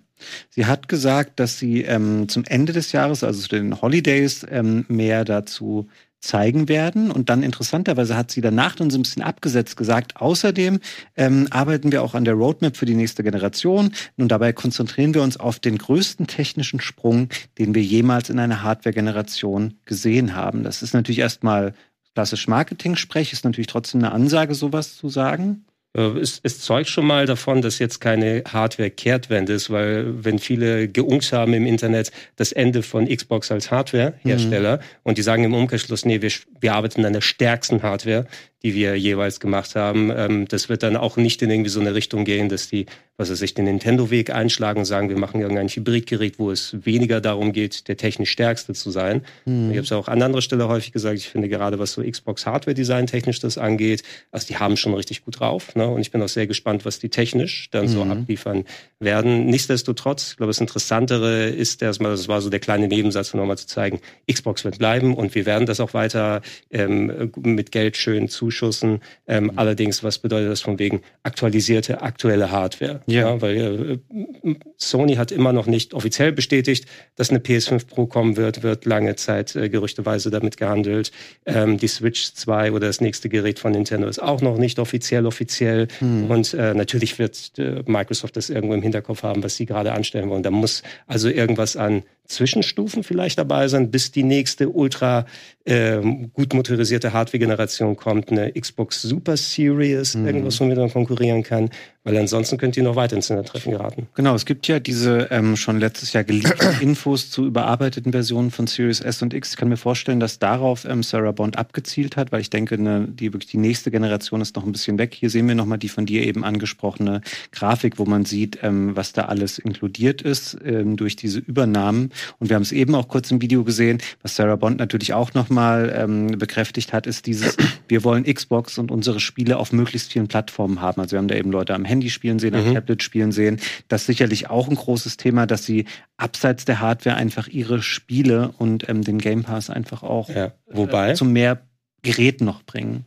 Sie 0.50 0.67
hat 0.67 0.88
gesagt, 0.88 1.38
dass 1.38 1.59
sie 1.59 1.82
ähm, 1.82 2.29
zum 2.29 2.44
Ende 2.44 2.73
des 2.73 2.93
Jahres, 2.93 3.23
also 3.23 3.41
zu 3.41 3.49
den 3.49 3.81
Holidays, 3.81 4.44
ähm, 4.50 4.85
mehr 4.88 5.25
dazu 5.25 5.88
zeigen 6.20 6.69
werden. 6.69 7.11
Und 7.11 7.29
dann 7.29 7.43
interessanterweise 7.43 8.17
hat 8.17 8.31
sie 8.31 8.41
danach 8.41 8.75
dann 8.75 8.91
so 8.91 8.99
ein 8.99 9.03
bisschen 9.03 9.23
abgesetzt 9.23 9.76
gesagt, 9.76 10.17
außerdem 10.17 10.81
ähm, 11.17 11.47
arbeiten 11.50 11.93
wir 11.93 12.03
auch 12.03 12.15
an 12.15 12.25
der 12.25 12.35
Roadmap 12.35 12.76
für 12.76 12.87
die 12.87 12.94
nächste 12.94 13.23
Generation. 13.23 13.93
Und 14.17 14.29
dabei 14.29 14.53
konzentrieren 14.53 15.15
wir 15.15 15.23
uns 15.23 15.37
auf 15.37 15.59
den 15.59 15.79
größten 15.79 16.26
technischen 16.26 16.81
Sprung, 16.81 17.29
den 17.59 17.75
wir 17.75 17.82
jemals 17.82 18.31
in 18.31 18.38
einer 18.38 18.62
Hardware-Generation 18.62 19.75
gesehen 19.85 20.35
haben. 20.35 20.62
Das 20.65 20.82
ist 20.82 20.94
natürlich 20.94 21.20
erstmal 21.20 21.75
klassisch 22.15 22.49
Marketing-Sprech, 22.49 23.32
ist 23.32 23.44
natürlich 23.44 23.69
trotzdem 23.69 24.00
eine 24.03 24.12
Ansage, 24.12 24.55
sowas 24.55 24.97
zu 24.97 25.09
sagen. 25.09 25.65
Äh, 25.96 26.19
es, 26.19 26.40
es 26.43 26.61
zeugt 26.61 26.88
schon 26.88 27.06
mal 27.06 27.26
davon, 27.26 27.62
dass 27.62 27.79
jetzt 27.79 28.00
keine 28.00 28.43
Hardware-Kehrtwende 28.46 29.52
ist, 29.52 29.70
weil 29.70 30.25
wenn 30.25 30.38
viele 30.38 30.88
geunkt 30.88 31.32
haben 31.32 31.55
im 31.55 31.67
Internet 31.67 32.12
das 32.37 32.52
Ende 32.52 32.82
von 32.82 33.08
Xbox 33.08 33.50
als 33.50 33.70
Hardware-Hersteller 33.70 34.76
mhm. 34.76 34.82
und 35.02 35.19
die 35.19 35.23
sagen 35.23 35.44
im 35.44 35.55
Umkehrschluss, 35.55 36.05
nee, 36.05 36.20
wir, 36.23 36.31
wir 36.61 36.75
arbeiten 36.75 37.05
an 37.05 37.12
der 37.12 37.20
stärksten 37.20 37.82
Hardware, 37.82 38.26
die 38.62 38.75
wir 38.75 38.96
jeweils 38.96 39.40
gemacht 39.40 39.75
haben. 39.75 40.11
Ähm, 40.14 40.46
das 40.49 40.69
wird 40.69 40.82
dann 40.82 40.96
auch 40.96 41.17
nicht 41.17 41.43
in 41.43 41.50
irgendwie 41.50 41.70
so 41.70 41.81
eine 41.81 41.94
Richtung 41.94 42.25
gehen, 42.25 42.49
dass 42.49 42.69
die, 42.69 42.87
was 43.19 43.31
weiß 43.31 43.43
ich, 43.43 43.53
den 43.53 43.67
Nintendo-Weg 43.67 44.31
einschlagen 44.31 44.81
und 44.81 44.85
sagen, 44.87 45.11
wir 45.11 45.19
machen 45.19 45.41
irgendein 45.41 45.69
Hybridgerät, 45.69 46.38
wo 46.38 46.50
es 46.50 46.75
weniger 46.85 47.20
darum 47.20 47.53
geht, 47.53 47.88
der 47.88 47.99
technisch 47.99 48.31
stärkste 48.31 48.73
zu 48.73 48.91
sein. 48.91 49.23
Mhm. 49.44 49.70
Ich 49.70 49.76
habe 49.76 49.85
es 49.85 49.93
auch 49.93 50.09
an 50.09 50.23
anderer 50.23 50.41
Stelle 50.41 50.69
häufig 50.69 50.93
gesagt, 50.93 51.19
ich 51.19 51.29
finde 51.29 51.49
gerade, 51.49 51.79
was 51.79 51.93
so 51.93 52.03
Xbox 52.03 52.47
Hardware-Design 52.47 53.06
technisch 53.06 53.41
das 53.41 53.59
angeht, 53.59 54.03
also 54.32 54.47
die 54.47 54.56
haben 54.56 54.76
schon 54.76 54.94
richtig 54.94 55.25
gut 55.25 55.41
drauf. 55.41 55.75
Ne? 55.75 55.87
Und 55.87 56.00
ich 56.00 56.11
bin 56.11 56.23
auch 56.23 56.29
sehr 56.29 56.47
gespannt, 56.47 56.85
was 56.85 56.99
die 56.99 57.11
technisch 57.11 57.69
dann 57.70 57.85
mhm. 57.85 57.88
so 57.88 58.03
abliefern 58.03 58.65
werden. 58.99 59.47
Nichtsdestotrotz, 59.47 60.31
ich 60.31 60.37
glaube, 60.38 60.50
das 60.50 60.61
Interessantere 60.61 61.49
ist 61.49 61.82
erstmal, 61.82 62.12
das 62.12 62.29
war 62.29 62.41
so 62.41 62.50
der 62.50 62.61
kleine 62.61 62.88
Nebensatz, 62.88 63.35
um 63.35 63.41
nochmal 63.41 63.59
zu 63.59 63.67
zeigen, 63.67 64.00
Xbox 64.31 64.65
wird 64.65 64.79
bleiben 64.79 65.15
und 65.15 65.35
wir 65.35 65.47
werden 65.47 65.67
das 65.67 65.81
auch 65.81 65.94
weiter 65.94 66.41
ähm, 66.70 67.31
mit 67.37 67.73
Geld 67.73 67.97
schön 67.97 68.29
zu 68.29 68.49
Zuschüssen. 68.49 69.00
Ähm, 69.26 69.44
mhm. 69.44 69.53
Allerdings, 69.56 70.03
was 70.03 70.19
bedeutet 70.19 70.50
das 70.50 70.61
von 70.61 70.79
wegen 70.79 71.03
aktualisierte, 71.23 72.03
aktuelle 72.03 72.50
Hardware? 72.50 73.00
Ja. 73.12 73.40
weil 73.40 74.00
äh, 74.44 74.55
Sony 74.76 75.14
hat 75.16 75.32
immer 75.32 75.52
noch 75.52 75.66
nicht 75.66 75.94
offiziell 75.94 76.32
bestätigt, 76.32 76.87
dass 77.16 77.31
eine 77.31 77.38
PS5 77.38 77.87
Pro 77.87 78.06
kommen 78.06 78.37
wird, 78.37 78.62
wird 78.62 78.84
lange 78.84 79.16
Zeit 79.16 79.56
äh, 79.56 79.69
gerüchteweise 79.69 80.31
damit 80.31 80.56
gehandelt. 80.56 81.10
Ähm, 81.46 81.78
die 81.78 81.88
Switch 81.88 82.32
2 82.34 82.72
oder 82.72 82.86
das 82.86 83.00
nächste 83.00 83.29
Gerät 83.29 83.58
von 83.58 83.72
Nintendo 83.72 84.08
ist 84.08 84.22
auch 84.22 84.41
noch 84.41 84.58
nicht 84.58 84.79
offiziell 84.79 85.27
offiziell. 85.27 85.88
Mhm. 86.00 86.31
Und 86.31 86.55
äh, 86.55 86.74
natürlich 86.74 87.19
wird 87.19 87.53
äh, 87.58 87.82
Microsoft 87.86 88.36
das 88.36 88.50
irgendwo 88.50 88.74
im 88.74 88.82
Hinterkopf 88.82 89.22
haben, 89.22 89.43
was 89.43 89.56
sie 89.56 89.67
gerade 89.67 89.93
anstellen 89.93 90.31
wollen. 90.31 90.43
Da 90.43 90.50
muss 90.50 90.82
also 91.06 91.29
irgendwas 91.29 91.77
an 91.77 92.03
Zwischenstufen 92.29 93.03
vielleicht 93.03 93.39
dabei 93.39 93.69
sein, 93.69 93.91
bis 93.91 94.13
die 94.13 94.23
nächste 94.23 94.69
ultra 94.69 95.27
äh, 95.65 96.01
gut 96.32 96.55
motorisierte 96.55 97.13
Hardware-Generation 97.13 97.97
kommt, 97.97 98.31
eine 98.31 98.53
Xbox 98.53 99.03
Super 99.03 99.37
Series, 99.37 100.15
mhm. 100.15 100.27
irgendwas, 100.27 100.61
womit 100.61 100.79
man 100.79 100.91
konkurrieren 100.91 101.43
kann. 101.43 101.70
Weil 102.05 102.17
ansonsten 102.17 102.56
könnt 102.56 102.75
ihr 102.77 102.82
noch 102.82 102.97
weiter 102.97 103.17
ins 103.17 103.27
Treffen 103.27 103.73
geraten. 103.73 104.08
Genau, 104.15 104.35
es 104.35 104.47
gibt 104.47 104.67
ja 104.67 104.79
diese 104.79 105.29
ähm, 105.31 105.56
schon 105.56 105.79
letztes 105.79 106.15
Jahr 106.15 106.25
geleakten 106.25 106.81
Infos 106.81 107.31
zu 107.31 107.44
überarbeiteten 107.44 108.13
Versionen 108.13 108.51
von 108.51 108.67
Series 108.67 109.01
S 109.01 109.20
und 109.20 109.35
X. 109.35 109.51
Ich 109.51 109.56
kann 109.56 109.69
mir 109.69 109.77
vorstellen, 109.77 110.19
dass 110.19 110.39
darauf 110.39 110.87
ähm, 110.87 111.03
Sarah 111.03 111.32
Bond 111.32 111.58
abgezielt 111.58 112.17
hat, 112.17 112.32
weil 112.32 112.41
ich 112.41 112.49
denke, 112.49 112.81
ne, 112.81 113.06
die 113.08 113.35
wirklich 113.35 113.51
die 113.51 113.58
nächste 113.58 113.91
Generation 113.91 114.41
ist 114.41 114.56
noch 114.56 114.65
ein 114.65 114.73
bisschen 114.73 114.97
weg. 114.97 115.13
Hier 115.13 115.29
sehen 115.29 115.47
wir 115.49 115.55
nochmal 115.55 115.77
die 115.77 115.91
von 115.91 116.06
dir 116.06 116.27
eben 116.27 116.44
angesprochene 116.44 117.20
Grafik, 117.53 117.99
wo 117.99 118.06
man 118.06 118.25
sieht, 118.25 118.61
ähm, 118.63 118.97
was 118.97 119.13
da 119.13 119.27
alles 119.27 119.58
inkludiert 119.58 120.23
ist 120.23 120.56
ähm, 120.65 120.97
durch 120.97 121.15
diese 121.15 121.41
Übernahmen. 121.41 122.11
Und 122.39 122.48
wir 122.48 122.56
haben 122.56 122.63
es 122.63 122.72
eben 122.72 122.94
auch 122.94 123.08
kurz 123.08 123.31
im 123.31 123.41
Video 123.41 123.65
gesehen, 123.65 123.98
was 124.22 124.37
Sarah 124.37 124.56
Bond 124.56 124.79
natürlich 124.79 125.13
auch 125.13 125.34
nochmal 125.34 125.93
ähm, 125.94 126.39
bekräftigt 126.39 126.93
hat, 126.93 127.06
ist 127.06 127.27
dieses, 127.27 127.56
wir 127.89 128.05
wollen 128.05 128.25
Xbox 128.25 128.79
und 128.79 128.91
unsere 128.91 129.20
Spiele 129.20 129.56
auf 129.58 129.72
möglichst 129.72 130.13
vielen 130.13 130.29
Plattformen 130.29 130.81
haben. 130.81 131.01
Also 131.01 131.13
wir 131.13 131.19
haben 131.19 131.29
da 131.29 131.34
eben 131.34 131.51
Leute 131.51 131.75
am 131.75 131.84
Handy 131.84 132.10
spielen 132.10 132.39
sehen, 132.39 132.55
mhm. 132.55 132.69
am 132.69 132.75
Tablet 132.75 133.03
spielen 133.03 133.32
sehen. 133.32 133.60
Das 133.89 134.03
ist 134.03 134.06
sicherlich 134.06 134.51
auch 134.51 134.69
ein 134.69 134.77
großes 134.77 135.17
Thema, 135.17 135.46
dass 135.46 135.65
sie 135.65 135.87
abseits 136.17 136.65
der 136.65 136.81
Hardware 136.81 137.17
einfach 137.17 137.48
ihre 137.48 137.82
Spiele 137.82 138.53
und 138.58 138.89
ähm, 138.89 139.03
den 139.03 139.19
Game 139.19 139.44
Pass 139.44 139.70
einfach 139.70 140.03
auch 140.03 140.29
ja. 140.29 140.53
Wobei? 140.67 141.10
Äh, 141.10 141.15
zu 141.15 141.25
mehr 141.25 141.63
Geräten 142.03 142.44
noch 142.44 142.63
bringen. 142.63 143.05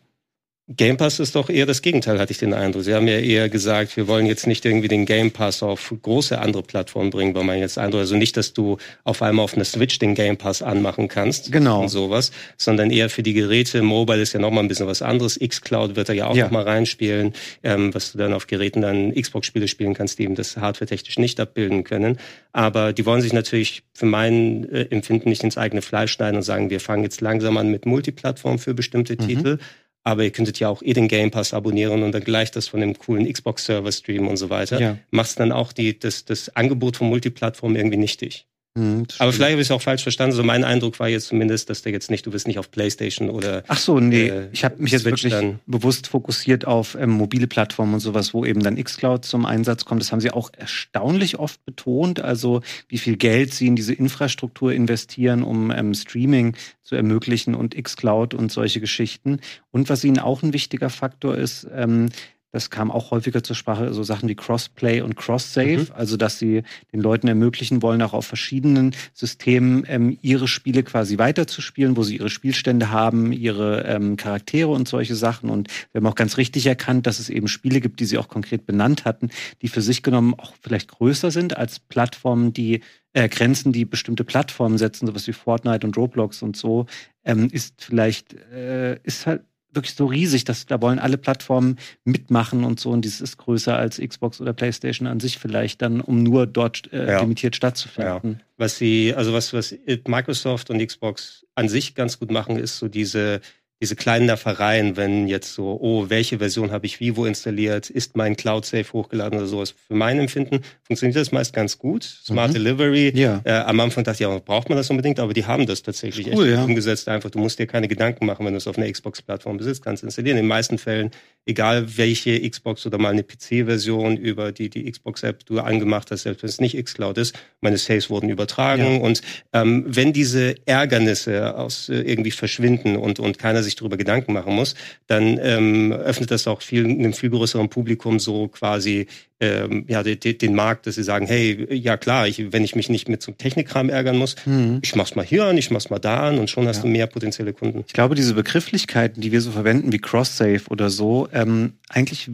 Game 0.78 0.98
Pass 0.98 1.20
ist 1.20 1.36
doch 1.36 1.50
eher 1.50 1.66
das 1.66 1.82
Gegenteil, 1.82 2.20
hatte 2.20 2.32
ich 2.32 2.38
den 2.38 2.54
Eindruck. 2.54 2.84
Sie 2.84 2.94
haben 2.94 3.08
ja 3.08 3.18
eher 3.20 3.50
gesagt, 3.50 3.98
wir 3.98 4.08
wollen 4.08 4.26
jetzt 4.26 4.48
nicht 4.48 4.64
irgendwie 4.66 4.88
den 4.88 5.06
Game 5.06 5.32
Pass 5.32 5.64
auf 5.64 5.94
große 6.02 6.40
andere 6.40 6.64
Plattformen 6.64 7.10
bringen, 7.10 7.34
weil 7.36 7.44
man 7.44 7.60
jetzt 7.60 7.78
Eindruck, 7.78 8.02
also 8.02 8.16
nicht, 8.16 8.38
dass 8.38 8.54
du 8.54 8.78
auf 9.04 9.22
einmal 9.22 9.44
auf 9.44 9.54
einer 9.56 9.66
Switch 9.66 10.00
den 10.00 10.16
Game 10.16 10.38
Pass 10.38 10.62
anmachen 10.62 11.08
kannst. 11.08 11.52
Genau. 11.52 11.82
Und 11.82 11.90
sowas, 11.90 12.32
sondern 12.58 12.90
eher 12.92 13.10
für 13.10 13.24
die 13.24 13.34
Geräte. 13.34 13.82
Mobile 13.82 14.22
ist 14.22 14.34
ja 14.34 14.40
nochmal 14.40 14.64
ein 14.64 14.68
bisschen 14.68 14.88
was 14.88 15.02
anderes. 15.02 15.40
Xcloud 15.40 15.96
wird 15.96 16.10
da 16.10 16.14
ja 16.14 16.28
auch 16.28 16.36
Ja. 16.36 16.46
nochmal 16.46 16.64
reinspielen, 16.64 17.34
ähm, 17.64 17.94
was 17.94 18.12
du 18.12 18.18
dann 18.18 18.34
auf 18.34 18.48
Geräten 18.48 18.82
dann 18.82 19.14
Xbox-Spiele 19.14 19.68
spielen 19.68 19.94
kannst, 19.94 20.20
die 20.20 20.24
eben 20.24 20.36
das 20.36 20.58
hardware-technisch 20.58 21.18
nicht 21.20 21.40
abbilden 21.40 21.84
können. 21.84 22.18
Aber 22.54 22.94
die 22.94 23.06
wollen 23.06 23.22
sich 23.22 23.34
natürlich 23.34 23.84
für 23.94 24.06
mein 24.06 24.70
äh, 24.72 24.88
Empfinden 24.90 25.30
nicht 25.30 25.44
ins 25.44 25.58
eigene 25.58 25.82
Fleisch 25.82 26.12
schneiden 26.12 26.38
und 26.38 26.44
sagen, 26.44 26.70
wir 26.70 26.80
fangen 26.80 27.04
jetzt 27.04 27.22
langsam 27.22 27.58
an 27.58 27.70
mit 27.70 27.86
Multiplattform 27.86 28.60
für 28.60 28.74
bestimmte 28.74 29.14
Mhm. 29.14 29.28
Titel. 29.28 29.58
Aber 30.04 30.24
ihr 30.24 30.32
könntet 30.32 30.60
ja 30.60 30.68
auch 30.70 30.82
eh 30.82 30.94
den 30.94 31.08
Game 31.08 31.30
Pass 31.30 31.54
abonnieren 31.54 32.04
und 32.04 32.12
dann 32.12 32.24
gleich 32.24 32.52
das 32.52 32.68
von 32.68 32.80
dem 32.82 32.98
coolen 32.98 33.32
Xbox-Server 33.32 33.92
streamen 33.92 34.30
und 34.30 34.38
so 34.38 34.50
weiter. 34.50 34.80
Ja. 34.80 34.98
Machst 35.12 35.40
dann 35.40 35.52
auch 35.52 35.74
die, 35.74 35.98
das, 35.98 36.26
das 36.26 36.56
Angebot 36.56 36.98
von 36.98 37.08
Multiplattform 37.08 37.76
irgendwie 37.76 37.98
nichtig. 37.98 38.48
Hm, 38.78 39.06
das 39.06 39.20
Aber 39.20 39.34
vielleicht 39.34 39.52
habe 39.52 39.62
ich 39.62 39.68
es 39.68 39.72
auch 39.72 39.82
falsch 39.82 40.04
verstanden. 40.04 40.34
So 40.34 40.44
mein 40.44 40.64
Eindruck 40.64 40.98
war 41.00 41.10
jetzt 41.10 41.28
zumindest, 41.28 41.70
dass 41.70 41.82
der 41.82 41.92
jetzt 41.92 42.10
nicht, 42.10 42.26
du 42.26 42.32
bist 42.32 42.48
nicht 42.48 42.58
auf 42.58 42.72
PlayStation 42.72 43.30
oder 43.30 43.64
Ach 43.68 43.78
so, 43.78 44.00
nee, 44.00 44.28
äh, 44.28 44.48
ich 44.54 44.64
habe 44.64 44.82
mich 44.82 44.94
jetzt 44.94 45.02
Switch 45.02 45.24
wirklich 45.24 45.34
dann. 45.34 45.60
bewusst 45.66 46.08
fokussiert 46.08 46.66
auf 46.66 46.96
ähm, 46.96 47.10
mobile 47.10 47.48
Plattformen 47.48 47.96
und 47.96 48.00
sowas, 48.00 48.34
wo 48.34 48.46
eben 48.46 48.64
dann 48.64 48.82
xCloud 48.82 49.26
zum 49.26 49.46
Einsatz 49.46 49.84
kommt. 49.84 50.02
Das 50.02 50.14
haben 50.14 50.22
sie 50.22 50.32
auch 50.32 50.52
erstaunlich 50.58 51.38
oft 51.38 51.64
betont, 51.66 52.22
also 52.22 52.62
wie 52.88 52.98
viel 52.98 53.18
Geld 53.18 53.54
sie 53.54 53.68
in 53.68 53.76
diese 53.76 53.94
Infrastruktur 53.94 54.72
investieren, 54.72 55.44
um 55.44 55.70
ähm, 55.72 55.94
Streaming 55.94 56.56
zu 56.82 56.96
ermöglichen 56.96 57.56
und 57.56 57.76
xCloud 57.76 58.34
und 58.34 58.54
solche 58.54 58.80
Geschichten. 58.80 59.42
Und 59.72 59.90
was 59.90 60.06
ihnen 60.06 60.20
auch 60.20 60.44
ein 60.44 60.54
wichtiger 60.54 60.90
Faktor 60.90 61.38
ist, 61.38 61.68
ähm, 61.76 62.10
das 62.52 62.70
kam 62.70 62.92
auch 62.92 63.12
häufiger 63.12 63.44
zur 63.44 63.56
Sprache, 63.56 63.94
so 63.94 64.04
Sachen 64.04 64.28
wie 64.28 64.36
Crossplay 64.36 65.02
und 65.02 65.16
Cross-Save, 65.16 65.78
Mhm. 65.78 65.88
also 65.94 66.18
dass 66.18 66.38
sie 66.40 66.64
den 66.92 67.00
Leuten 67.00 67.28
ermöglichen 67.28 67.82
wollen, 67.82 68.02
auch 68.02 68.14
auf 68.14 68.26
verschiedenen 68.26 68.94
Systemen 69.14 69.86
ähm, 69.88 70.18
ihre 70.22 70.48
Spiele 70.48 70.84
quasi 70.84 71.18
weiterzuspielen, 71.18 71.96
wo 71.98 72.04
sie 72.04 72.18
ihre 72.18 72.30
Spielstände 72.30 72.92
haben, 72.92 73.32
ihre 73.32 73.84
ähm, 73.86 74.18
Charaktere 74.18 74.70
und 74.70 74.88
solche 74.88 75.16
Sachen. 75.16 75.50
Und 75.50 75.70
wir 75.92 76.00
haben 76.00 76.08
auch 76.08 76.16
ganz 76.16 76.38
richtig 76.38 76.66
erkannt, 76.66 77.08
dass 77.08 77.20
es 77.20 77.30
eben 77.30 77.48
Spiele 77.48 77.82
gibt, 77.82 78.00
die 78.00 78.06
sie 78.06 78.18
auch 78.18 78.28
konkret 78.28 78.66
benannt 78.66 79.06
hatten, 79.06 79.30
die 79.62 79.68
für 79.68 79.82
sich 79.82 80.04
genommen 80.04 80.34
auch 80.38 80.54
vielleicht 80.62 80.90
größer 80.90 81.32
sind 81.32 81.56
als 81.58 81.80
Plattformen, 81.80 82.54
die 82.54 82.82
äh, 83.14 83.28
Grenzen, 83.30 83.72
die 83.74 83.86
bestimmte 83.86 84.24
Plattformen 84.24 84.78
setzen, 84.78 85.08
sowas 85.08 85.28
wie 85.28 85.34
Fortnite 85.34 85.86
und 85.86 85.98
Roblox 85.98 86.42
und 86.42 86.56
so, 86.56 86.86
ähm, 87.24 87.50
ist 87.52 87.84
vielleicht, 87.84 88.34
äh, 88.52 89.00
ist 89.04 89.28
halt 89.28 89.42
wirklich 89.74 89.96
so 89.96 90.06
riesig, 90.06 90.44
dass 90.44 90.66
da 90.66 90.82
wollen 90.82 91.00
alle 91.00 91.18
Plattformen 91.18 91.78
mitmachen 92.04 92.64
und 92.64 92.80
so 92.80 92.92
und 92.92 93.04
dies 93.06 93.22
ist 93.22 93.38
größer 93.38 93.76
als 93.76 93.98
Xbox 94.00 94.42
oder 94.42 94.54
PlayStation 94.54 95.08
an 95.08 95.20
sich 95.20 95.38
vielleicht 95.38 95.82
dann, 95.82 96.02
um 96.02 96.24
nur 96.24 96.48
dort 96.48 96.92
äh, 96.94 97.10
Ja. 97.12 97.22
limitiert 97.22 97.56
stattzufinden. 97.56 98.42
was 98.58 98.78
sie, 98.78 99.14
also 99.16 99.34
was, 99.34 99.54
was 99.54 99.76
Microsoft 100.08 100.70
und 100.70 100.86
Xbox 100.86 101.46
an 101.56 101.68
sich 101.70 101.96
ganz 101.96 102.20
gut 102.20 102.32
machen, 102.32 102.58
ist 102.58 102.78
so 102.78 102.88
diese, 102.88 103.42
diese 103.82 103.96
kleinen 103.96 104.28
Nervereien, 104.28 104.96
wenn 104.96 105.28
jetzt 105.28 105.54
so, 105.56 105.78
oh, 105.82 106.06
welche 106.10 106.38
Version 106.38 106.72
habe 106.72 106.86
ich 106.86 107.00
wie 107.00 107.16
wo 107.16 107.26
installiert, 107.26 107.90
ist 107.90 108.16
mein 108.16 108.38
Cloud 108.38 108.64
Safe 108.64 108.86
hochgeladen 108.94 109.40
oder 109.40 109.48
sowas. 109.48 109.74
Für 109.88 109.96
mein 109.96 110.20
Empfinden 110.20 110.62
funktioniert 110.84 111.16
das 111.16 111.32
meist 111.32 111.52
ganz 111.52 111.80
gut. 111.80 112.04
Smart 112.04 112.50
Mhm. 112.50 112.54
Delivery. 112.54 113.12
Ja. 113.16 113.42
Äh, 113.44 113.54
am 113.54 113.80
Anfang 113.80 114.04
dachte 114.04 114.24
ich, 114.24 114.30
ja, 114.30 114.38
braucht 114.38 114.70
man 114.70 114.78
das 114.78 114.90
unbedingt, 114.92 115.20
aber 115.20 115.34
die 115.34 115.46
haben 115.46 115.66
das 115.66 115.82
tatsächlich 115.82 116.28
Cool, 116.28 116.48
echt 116.48 116.58
ja. 116.58 116.64
umgesetzt. 116.64 117.08
Einfach, 117.08 117.32
du 117.32 117.40
musst 117.40 117.58
dir 117.58 117.66
keine 117.66 117.88
Gedanken 117.88 118.28
machen, 118.28 118.46
wenn 118.46 118.54
du 118.54 118.58
es 118.58 118.68
auf 118.68 118.78
einer 118.78 118.90
Xbox-Plattform 118.92 119.58
besitzt, 119.58 119.84
kannst 119.84 120.04
installieren. 120.04 120.38
In 120.38 120.44
den 120.44 120.50
meisten 120.50 120.78
Fällen, 120.78 121.10
egal 121.48 121.98
welche 121.98 122.48
Xbox 122.48 122.86
oder 122.86 123.00
mal 123.00 123.10
eine 123.10 123.24
PC-Version 123.24 124.16
über 124.18 124.52
die, 124.52 124.70
die 124.70 124.90
Xbox-App 124.92 125.44
du 125.48 125.60
angemacht 125.60 126.12
hast, 126.12 126.22
selbst 126.22 126.44
wenn 126.44 126.50
es 126.50 126.62
nicht 126.62 126.82
xCloud 126.84 127.18
ist, 127.18 127.36
meine 127.62 127.78
Saves 127.80 128.12
wurden 128.12 128.30
übertragen. 128.30 128.98
Ja. 128.98 129.02
Und 129.02 129.22
ähm, 129.54 129.86
wenn 129.88 130.14
diese 130.14 130.56
Ärgernisse 130.68 131.58
aus 131.58 131.90
äh, 131.90 132.02
irgendwie 132.02 132.32
verschwinden 132.32 132.96
und, 132.96 133.20
und 133.20 133.40
keiner 133.40 133.64
sich 133.64 133.71
darüber 133.76 133.98
Gedanken 133.98 134.34
machen 134.34 134.54
muss, 134.54 134.76
dann 135.08 135.40
ähm, 135.42 135.92
öffnet 135.92 136.32
das 136.32 136.48
auch 136.48 136.62
viel, 136.62 136.86
einem 136.86 137.14
viel 137.14 137.30
größeren 137.30 137.70
Publikum 137.70 138.20
so 138.20 138.48
quasi 138.48 139.08
ähm, 139.40 139.86
ja, 139.88 140.04
de, 140.04 140.16
de, 140.18 140.34
den 140.34 140.54
Markt, 140.54 140.86
dass 140.86 140.96
sie 140.96 141.04
sagen, 141.04 141.26
hey, 141.26 141.68
ja 141.76 141.98
klar, 141.98 142.28
ich, 142.28 142.52
wenn 142.54 142.64
ich 142.64 142.76
mich 142.76 142.90
nicht 142.90 143.10
mit 143.10 143.24
so 143.24 143.32
Technikkram 143.32 143.90
ärgern 143.90 144.16
muss, 144.18 144.36
Mhm. 144.46 144.80
ich 144.84 144.96
mach's 144.96 145.16
mal 145.16 145.26
hier 145.26 145.46
an, 145.46 145.58
ich 145.58 145.72
mach's 145.72 145.90
mal 145.90 145.98
da 146.00 146.28
an 146.30 146.38
und 146.38 146.50
schon 146.50 146.68
hast 146.68 146.78
Ja. 146.78 146.84
du 146.84 146.90
mehr 146.90 147.08
potenzielle 147.08 147.52
Kunden. 147.54 147.84
Ich 147.88 147.94
glaube, 147.94 148.14
diese 148.14 148.36
Begrifflichkeiten, 148.36 149.20
die 149.22 149.32
wir 149.32 149.42
so 149.42 149.50
verwenden, 149.52 149.92
wie 149.92 149.98
Cross-Save 150.00 150.62
oder 150.70 150.90
so, 150.92 151.28
ähm, 151.34 151.74
eigentlich 151.90 152.30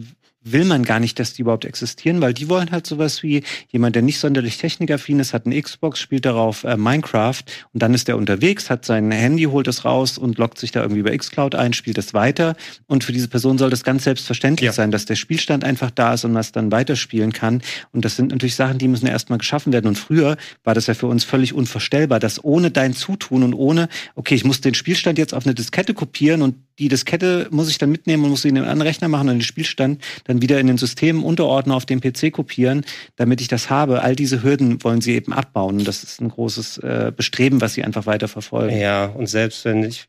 will 0.52 0.64
man 0.64 0.84
gar 0.84 1.00
nicht, 1.00 1.18
dass 1.18 1.32
die 1.34 1.42
überhaupt 1.42 1.64
existieren, 1.64 2.20
weil 2.20 2.34
die 2.34 2.48
wollen 2.48 2.70
halt 2.70 2.86
sowas 2.86 3.22
wie 3.22 3.42
jemand, 3.70 3.94
der 3.96 4.02
nicht 4.02 4.18
sonderlich 4.18 4.58
technikaffin 4.58 5.20
ist, 5.20 5.32
hat 5.34 5.46
eine 5.46 5.60
Xbox, 5.60 5.98
spielt 6.00 6.24
darauf 6.24 6.64
äh, 6.64 6.76
Minecraft 6.76 7.42
und 7.72 7.82
dann 7.82 7.94
ist 7.94 8.08
er 8.08 8.16
unterwegs, 8.16 8.70
hat 8.70 8.84
sein 8.84 9.10
Handy, 9.10 9.44
holt 9.44 9.68
es 9.68 9.84
raus 9.84 10.18
und 10.18 10.38
loggt 10.38 10.58
sich 10.58 10.70
da 10.70 10.80
irgendwie 10.82 11.00
über 11.00 11.16
Xcloud 11.16 11.54
ein, 11.54 11.72
spielt 11.72 11.98
es 11.98 12.14
weiter. 12.14 12.56
Und 12.86 13.04
für 13.04 13.12
diese 13.12 13.28
Person 13.28 13.58
soll 13.58 13.70
das 13.70 13.84
ganz 13.84 14.04
selbstverständlich 14.04 14.66
Ja. 14.66 14.72
sein, 14.72 14.90
dass 14.90 15.04
der 15.04 15.16
Spielstand 15.16 15.64
einfach 15.64 15.90
da 15.90 16.14
ist 16.14 16.24
und 16.24 16.32
man 16.32 16.40
es 16.40 16.52
dann 16.52 16.70
weiterspielen 16.72 17.32
kann. 17.32 17.62
Und 17.92 18.04
das 18.04 18.16
sind 18.16 18.30
natürlich 18.30 18.54
Sachen, 18.54 18.78
die 18.78 18.88
müssen 18.88 19.06
ja 19.06 19.12
erstmal 19.12 19.38
geschaffen 19.38 19.72
werden. 19.72 19.86
Und 19.86 19.96
früher 19.98 20.36
war 20.64 20.74
das 20.74 20.86
ja 20.86 20.94
für 20.94 21.06
uns 21.06 21.24
völlig 21.24 21.52
unvorstellbar, 21.52 22.20
dass 22.20 22.42
ohne 22.42 22.70
dein 22.70 22.94
Zutun 22.94 23.42
und 23.42 23.54
ohne, 23.54 23.88
okay, 24.14 24.34
ich 24.34 24.44
muss 24.44 24.60
den 24.60 24.74
Spielstand 24.74 25.18
jetzt 25.18 25.34
auf 25.34 25.44
eine 25.46 25.54
Diskette 25.54 25.94
kopieren 25.94 26.42
und 26.42 26.56
die 26.78 26.88
Diskette 26.88 27.48
muss 27.50 27.68
ich 27.68 27.78
dann 27.78 27.90
mitnehmen 27.90 28.24
und 28.24 28.30
muss 28.30 28.42
sie 28.42 28.48
in 28.50 28.54
den 28.54 28.64
anderen 28.64 28.82
Rechner 28.82 29.08
machen 29.08 29.28
und 29.28 29.36
den 29.36 29.42
Spielstand 29.42 30.00
dann 30.24 30.37
wieder 30.42 30.58
in 30.60 30.66
den 30.66 30.78
Systemen 30.78 31.22
unterordnen 31.22 31.74
auf 31.74 31.86
dem 31.86 32.00
PC 32.00 32.32
kopieren, 32.32 32.84
damit 33.16 33.40
ich 33.40 33.48
das 33.48 33.70
habe. 33.70 34.02
All 34.02 34.16
diese 34.16 34.42
Hürden 34.42 34.82
wollen 34.84 35.00
sie 35.00 35.14
eben 35.14 35.32
abbauen. 35.32 35.84
Das 35.84 36.02
ist 36.02 36.20
ein 36.20 36.28
großes 36.28 36.78
äh, 36.78 37.12
Bestreben, 37.16 37.60
was 37.60 37.74
sie 37.74 37.84
einfach 37.84 38.06
weiter 38.06 38.28
verfolgen. 38.28 38.76
Ja, 38.78 39.06
und 39.06 39.26
selbst 39.28 39.64
wenn 39.64 39.82
ich 39.84 40.06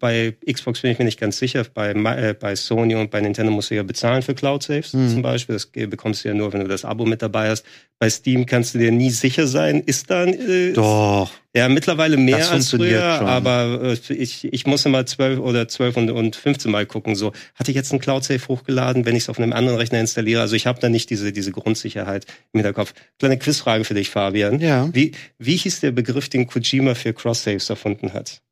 bei 0.00 0.34
Xbox 0.50 0.82
bin 0.82 0.90
ich 0.90 0.98
mir 0.98 1.04
nicht 1.04 1.20
ganz 1.20 1.38
sicher, 1.38 1.64
bei, 1.72 1.90
äh, 1.92 2.34
bei 2.38 2.56
Sony 2.56 2.94
und 2.94 3.10
bei 3.10 3.20
Nintendo 3.20 3.52
musst 3.52 3.70
du 3.70 3.74
ja 3.76 3.82
bezahlen 3.82 4.22
für 4.22 4.34
Cloud 4.34 4.62
Saves 4.62 4.92
Mhm. 4.92 5.08
zum 5.08 5.22
Beispiel. 5.22 5.54
Das 5.54 5.66
bekommst 5.66 6.24
du 6.24 6.28
ja 6.28 6.34
nur, 6.34 6.52
wenn 6.52 6.60
du 6.60 6.68
das 6.68 6.84
Abo 6.84 7.04
mit 7.06 7.22
dabei 7.22 7.50
hast. 7.50 7.64
Bei 7.98 8.08
Steam 8.10 8.46
kannst 8.46 8.74
du 8.74 8.78
dir 8.78 8.92
nie 8.92 9.10
sicher 9.10 9.46
sein, 9.46 9.80
ist 9.80 10.10
dann 10.10 10.28
äh, 10.34 10.72
Doch. 10.72 11.30
Ja, 11.56 11.68
mittlerweile 11.68 12.16
mehr 12.18 12.38
Das 12.38 12.50
als 12.50 12.68
funktioniert 12.70 13.00
früher, 13.00 13.16
schon. 13.18 13.26
aber 13.26 13.80
äh, 13.82 14.12
ich, 14.12 14.44
ich 14.52 14.66
muss 14.66 14.84
immer 14.84 15.06
zwölf 15.06 15.38
oder 15.40 15.66
zwölf 15.66 15.96
und, 15.96 16.10
und 16.10 16.36
15 16.36 16.70
Mal 16.70 16.84
gucken. 16.84 17.14
So, 17.16 17.32
hatte 17.54 17.70
ich 17.70 17.74
jetzt 17.74 17.90
einen 17.90 18.00
Cloud 18.00 18.22
Safe 18.24 18.46
hochgeladen, 18.48 19.06
wenn 19.06 19.16
ich 19.16 19.24
es 19.24 19.28
auf 19.30 19.38
einem 19.38 19.54
anderen 19.54 19.78
Rechner 19.78 19.98
installiere? 19.98 20.42
Also 20.42 20.56
ich 20.56 20.66
habe 20.66 20.78
da 20.80 20.88
nicht 20.90 21.08
diese, 21.08 21.32
diese 21.32 21.50
Grundsicherheit 21.50 22.26
im 22.52 22.58
Hinterkopf. 22.60 22.92
Kleine 23.18 23.38
Quizfrage 23.38 23.84
für 23.84 23.94
dich, 23.94 24.10
Fabian. 24.10 24.60
Ja. 24.60 24.88
Wie, 24.92 25.12
wie 25.38 25.56
hieß 25.56 25.80
der 25.80 25.92
Begriff, 25.92 26.28
den 26.28 26.46
Kojima 26.46 26.94
für 26.94 27.14
Cross 27.14 27.44
Saves 27.44 27.70
erfunden 27.70 28.12
hat? 28.12 28.42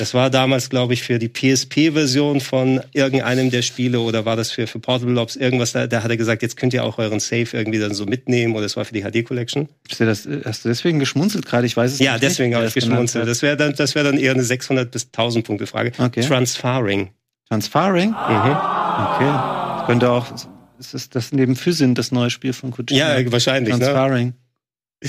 Das 0.00 0.14
war 0.14 0.30
damals, 0.30 0.70
glaube 0.70 0.94
ich, 0.94 1.02
für 1.02 1.18
die 1.18 1.28
PSP-Version 1.28 2.40
von 2.40 2.80
irgendeinem 2.94 3.50
der 3.50 3.60
Spiele 3.60 4.00
oder 4.00 4.24
war 4.24 4.34
das 4.34 4.50
für, 4.50 4.66
für 4.66 4.78
Portable 4.78 5.20
Ops 5.20 5.36
irgendwas? 5.36 5.72
Da, 5.72 5.86
da 5.86 6.02
hat 6.02 6.10
er 6.10 6.16
gesagt, 6.16 6.40
jetzt 6.40 6.56
könnt 6.56 6.72
ihr 6.72 6.84
auch 6.84 6.96
euren 6.96 7.20
Save 7.20 7.48
irgendwie 7.52 7.78
dann 7.78 7.92
so 7.92 8.06
mitnehmen 8.06 8.56
oder 8.56 8.64
es 8.64 8.78
war 8.78 8.86
für 8.86 8.94
die 8.94 9.02
HD-Collection. 9.02 9.68
Hast 9.90 10.26
hast 10.46 10.64
du 10.64 10.68
deswegen 10.70 11.00
geschmunzelt 11.00 11.44
gerade? 11.44 11.66
Ich 11.66 11.76
weiß 11.76 11.92
es 11.92 11.98
Ja, 11.98 12.12
nicht, 12.12 12.22
deswegen 12.22 12.52
wer 12.52 12.60
habe 12.60 12.68
ich 12.68 12.72
geschmunzelt. 12.72 13.28
Das 13.28 13.42
wäre 13.42 13.58
dann, 13.58 13.74
das 13.74 13.94
wäre 13.94 14.06
dann 14.06 14.16
eher 14.16 14.32
eine 14.32 14.42
600 14.42 14.90
bis 14.90 15.08
1000 15.08 15.44
Punkte 15.44 15.66
Frage. 15.66 15.92
Okay. 15.98 16.22
Transferring. 16.22 17.10
Transferring? 17.50 18.12
Mhm. 18.12 18.16
Okay. 18.16 19.32
Das 19.76 19.86
könnte 19.86 20.10
auch, 20.10 20.32
ist 20.78 20.94
das, 20.94 21.10
das 21.10 21.32
neben 21.32 21.56
Physin 21.56 21.94
das 21.94 22.10
neue 22.10 22.30
Spiel 22.30 22.54
von 22.54 22.70
Kojima? 22.70 23.18
Ja, 23.18 23.32
wahrscheinlich. 23.32 23.74
Ne? 23.74 23.80
Transferring. 23.80 24.32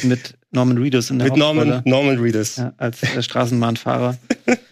Mit 0.04 0.38
Norman 0.52 0.78
Reedus 0.78 1.12
in 1.12 1.20
der 1.20 1.30
Mit 1.30 1.38
Norman. 1.38 1.82
Norman 1.86 2.20
Reedus. 2.20 2.58
Ja, 2.58 2.74
als 2.76 3.02
äh, 3.04 3.24
Straßenbahnfahrer. 3.24 4.18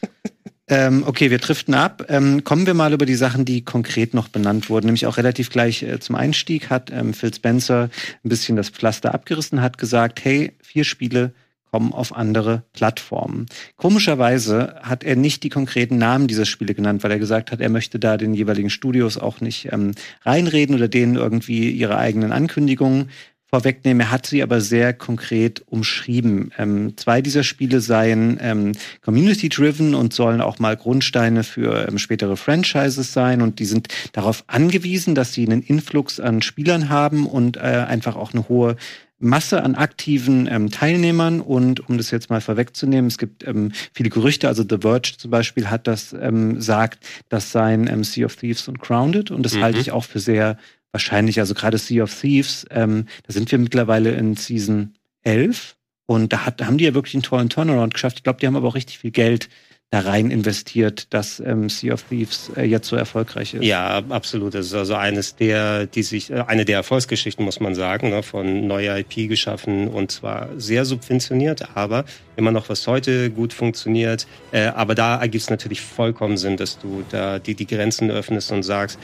ähm, 0.69 1.03
okay, 1.05 1.31
wir 1.31 1.39
driften 1.39 1.73
ab. 1.73 2.05
Ähm, 2.09 2.43
kommen 2.43 2.67
wir 2.67 2.75
mal 2.75 2.93
über 2.93 3.07
die 3.07 3.15
Sachen, 3.15 3.43
die 3.43 3.63
konkret 3.63 4.13
noch 4.13 4.27
benannt 4.27 4.69
wurden. 4.69 4.85
Nämlich 4.85 5.07
auch 5.07 5.17
relativ 5.17 5.49
gleich 5.49 5.81
äh, 5.81 5.99
zum 5.99 6.15
Einstieg 6.15 6.69
hat 6.69 6.91
ähm, 6.91 7.13
Phil 7.13 7.33
Spencer 7.33 7.89
ein 8.23 8.29
bisschen 8.29 8.55
das 8.55 8.69
Pflaster 8.69 9.13
abgerissen, 9.13 9.61
hat 9.61 9.79
gesagt, 9.79 10.23
hey, 10.23 10.53
vier 10.61 10.83
Spiele 10.83 11.33
kommen 11.71 11.91
auf 11.93 12.15
andere 12.15 12.63
Plattformen. 12.73 13.47
Komischerweise 13.75 14.75
hat 14.81 15.03
er 15.03 15.15
nicht 15.15 15.43
die 15.43 15.49
konkreten 15.49 15.97
Namen 15.97 16.27
dieser 16.27 16.45
Spiele 16.45 16.73
genannt, 16.73 17.03
weil 17.03 17.11
er 17.11 17.19
gesagt 17.19 17.51
hat, 17.51 17.61
er 17.61 17.69
möchte 17.69 17.99
da 17.99 18.17
den 18.17 18.33
jeweiligen 18.33 18.69
Studios 18.69 19.17
auch 19.17 19.41
nicht 19.41 19.71
ähm, 19.71 19.91
reinreden 20.23 20.75
oder 20.75 20.87
denen 20.87 21.15
irgendwie 21.15 21.71
ihre 21.71 21.97
eigenen 21.97 22.31
Ankündigungen 22.31 23.09
vorwegnehmen. 23.49 24.01
Er 24.01 24.11
hat 24.11 24.25
sie 24.27 24.43
aber 24.43 24.61
sehr 24.61 24.93
konkret 24.93 25.63
umschrieben. 25.67 26.51
Ähm, 26.57 26.95
zwei 26.97 27.21
dieser 27.21 27.43
Spiele 27.43 27.81
seien 27.81 28.37
ähm, 28.41 28.73
community-driven 29.01 29.95
und 29.95 30.13
sollen 30.13 30.41
auch 30.41 30.59
mal 30.59 30.77
Grundsteine 30.77 31.43
für 31.43 31.87
ähm, 31.87 31.97
spätere 31.97 32.37
Franchises 32.37 33.11
sein. 33.11 33.41
Und 33.41 33.59
die 33.59 33.65
sind 33.65 33.87
darauf 34.13 34.43
angewiesen, 34.47 35.15
dass 35.15 35.33
sie 35.33 35.45
einen 35.45 35.63
Influx 35.63 36.19
an 36.19 36.41
Spielern 36.41 36.89
haben 36.89 37.25
und 37.25 37.57
äh, 37.57 37.61
einfach 37.61 38.15
auch 38.15 38.33
eine 38.33 38.47
hohe 38.49 38.75
Masse 39.19 39.63
an 39.63 39.75
aktiven 39.75 40.47
ähm, 40.49 40.71
Teilnehmern 40.71 41.41
und 41.41 41.89
um 41.89 41.97
das 41.97 42.09
jetzt 42.09 42.29
mal 42.29 42.39
vorwegzunehmen, 42.39 43.07
es 43.07 43.17
gibt 43.17 43.45
ähm, 43.45 43.73
viele 43.93 44.09
Gerüchte, 44.09 44.47
also 44.47 44.63
The 44.67 44.77
Verge 44.79 45.15
zum 45.17 45.29
Beispiel 45.29 45.69
hat 45.69 45.87
das, 45.87 46.13
ähm, 46.13 46.61
sagt, 46.61 47.05
dass 47.27 47.51
sein 47.51 47.87
ähm, 47.87 48.05
Sea 48.05 48.25
of 48.25 48.37
Thieves 48.37 48.69
und 48.69 48.79
Grounded 48.79 49.29
und 49.29 49.43
das 49.43 49.55
mhm. 49.55 49.63
halte 49.63 49.79
ich 49.79 49.91
auch 49.91 50.05
für 50.05 50.19
sehr 50.19 50.57
wahrscheinlich, 50.91 51.39
also 51.39 51.53
gerade 51.53 51.77
Sea 51.77 52.03
of 52.03 52.19
Thieves, 52.19 52.65
ähm, 52.71 53.05
da 53.25 53.33
sind 53.33 53.51
wir 53.51 53.59
mittlerweile 53.59 54.11
in 54.11 54.35
Season 54.35 54.95
11 55.23 55.77
und 56.05 56.33
da, 56.33 56.45
hat, 56.45 56.59
da 56.59 56.65
haben 56.65 56.77
die 56.77 56.85
ja 56.85 56.93
wirklich 56.93 57.13
einen 57.13 57.23
tollen 57.23 57.49
Turnaround 57.49 57.93
geschafft. 57.93 58.17
Ich 58.17 58.23
glaube, 58.23 58.39
die 58.39 58.47
haben 58.47 58.55
aber 58.55 58.67
auch 58.67 58.75
richtig 58.75 58.99
viel 58.99 59.11
Geld 59.11 59.49
da 59.91 60.01
rein 60.01 60.29
investiert, 60.29 61.11
dass 61.13 61.39
ähm, 61.39 61.67
Sea 61.67 61.93
of 61.93 62.03
Thieves 62.03 62.51
äh, 62.55 62.63
jetzt 62.63 62.87
so 62.87 62.95
erfolgreich 62.95 63.55
ist. 63.55 63.63
Ja, 63.63 64.03
absolut. 64.09 64.53
Das 64.53 64.67
ist 64.67 64.73
also 64.75 64.93
eines 64.93 65.35
der, 65.35 65.87
die 65.87 66.03
sich, 66.03 66.29
äh, 66.29 66.43
eine 66.45 66.63
der 66.63 66.77
Erfolgsgeschichten, 66.77 67.43
muss 67.43 67.59
man 67.59 67.73
sagen, 67.73 68.11
ne, 68.11 68.21
von 68.21 68.67
neuer 68.67 68.97
IP 68.97 69.27
geschaffen 69.27 69.87
und 69.87 70.11
zwar 70.11 70.49
sehr 70.57 70.85
subventioniert, 70.85 71.75
aber 71.75 72.05
immer 72.35 72.51
noch 72.51 72.69
was 72.69 72.85
heute 72.85 73.31
gut 73.31 73.51
funktioniert. 73.51 74.27
Äh, 74.51 74.67
aber 74.67 74.93
da 74.93 75.19
ergibt 75.19 75.43
es 75.43 75.49
natürlich 75.49 75.81
vollkommen 75.81 76.37
Sinn, 76.37 76.55
dass 76.55 76.77
du 76.77 77.03
da 77.09 77.39
die, 77.39 77.55
die 77.55 77.65
Grenzen 77.65 78.11
öffnest 78.11 78.51
und 78.51 78.61
sagst, 78.61 78.99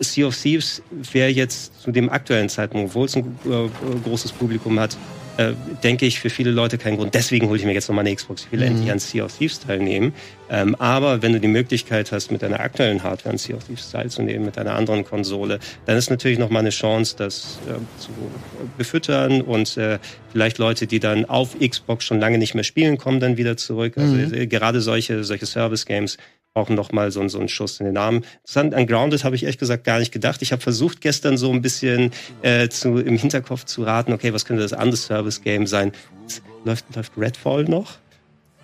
Sea 0.00 0.28
of 0.28 0.40
Thieves 0.40 0.82
wäre 1.12 1.28
jetzt 1.28 1.82
zu 1.82 1.90
dem 1.90 2.08
aktuellen 2.08 2.48
Zeitpunkt, 2.48 2.90
obwohl 2.90 3.04
es 3.04 3.16
ein 3.16 3.36
äh, 3.44 3.68
großes 4.04 4.32
Publikum 4.32 4.80
hat, 4.80 4.96
äh, 5.36 5.52
denke 5.82 6.06
ich, 6.06 6.20
für 6.20 6.30
viele 6.30 6.50
Leute 6.50 6.78
kein 6.78 6.96
Grund. 6.96 7.14
Deswegen 7.14 7.48
hole 7.48 7.58
ich 7.58 7.64
mir 7.64 7.72
jetzt 7.72 7.88
noch 7.88 7.94
mal 7.94 8.00
eine 8.02 8.14
Xbox. 8.14 8.44
Ich 8.44 8.52
will 8.52 8.60
mhm. 8.60 8.66
endlich 8.66 8.92
an 8.92 8.98
Sea 8.98 9.24
of 9.24 9.36
Thieves 9.36 9.60
teilnehmen. 9.60 10.12
Ähm, 10.50 10.74
aber 10.76 11.22
wenn 11.22 11.32
du 11.32 11.40
die 11.40 11.48
Möglichkeit 11.48 12.12
hast, 12.12 12.30
mit 12.30 12.42
deiner 12.42 12.60
aktuellen 12.60 13.02
Hardware 13.02 13.32
an 13.32 13.38
Sea 13.38 13.56
of 13.56 13.64
Thieves 13.64 13.90
teilzunehmen, 13.90 14.44
mit 14.44 14.56
deiner 14.56 14.74
anderen 14.74 15.04
Konsole, 15.04 15.58
dann 15.86 15.96
ist 15.96 16.10
natürlich 16.10 16.38
noch 16.38 16.50
mal 16.50 16.60
eine 16.60 16.70
Chance, 16.70 17.14
das 17.16 17.58
äh, 17.66 17.72
zu 18.00 18.10
befüttern 18.76 19.40
und 19.40 19.76
äh, 19.76 19.98
vielleicht 20.32 20.58
Leute, 20.58 20.86
die 20.86 21.00
dann 21.00 21.24
auf 21.24 21.56
Xbox 21.58 22.04
schon 22.04 22.20
lange 22.20 22.38
nicht 22.38 22.54
mehr 22.54 22.64
spielen, 22.64 22.98
kommen 22.98 23.20
dann 23.20 23.36
wieder 23.36 23.56
zurück. 23.56 23.96
Also 23.96 24.14
mhm. 24.14 24.34
Äh, 24.34 24.46
gerade 24.46 24.80
solche, 24.80 25.24
solche 25.24 25.46
Service-Games 25.46 26.18
auch 26.54 26.68
noch 26.68 26.92
mal 26.92 27.10
so, 27.10 27.26
so 27.28 27.38
einen 27.38 27.48
Schuss 27.48 27.80
in 27.80 27.86
den 27.86 27.96
Arm. 27.96 28.22
An 28.54 28.86
Grounded 28.86 29.24
habe 29.24 29.36
ich 29.36 29.44
ehrlich 29.44 29.58
gesagt 29.58 29.84
gar 29.84 29.98
nicht 29.98 30.12
gedacht. 30.12 30.42
Ich 30.42 30.52
habe 30.52 30.60
versucht 30.60 31.00
gestern 31.00 31.36
so 31.36 31.50
ein 31.50 31.62
bisschen 31.62 32.10
äh, 32.42 32.68
zu, 32.68 32.98
im 32.98 33.16
Hinterkopf 33.16 33.64
zu 33.64 33.84
raten, 33.84 34.12
okay, 34.12 34.32
was 34.32 34.44
könnte 34.44 34.62
das 34.62 34.72
andere 34.72 34.96
Service-Game 34.96 35.66
sein? 35.66 35.92
Läuft, 36.64 36.84
läuft 36.94 37.12
Redfall 37.16 37.64
noch? 37.64 37.92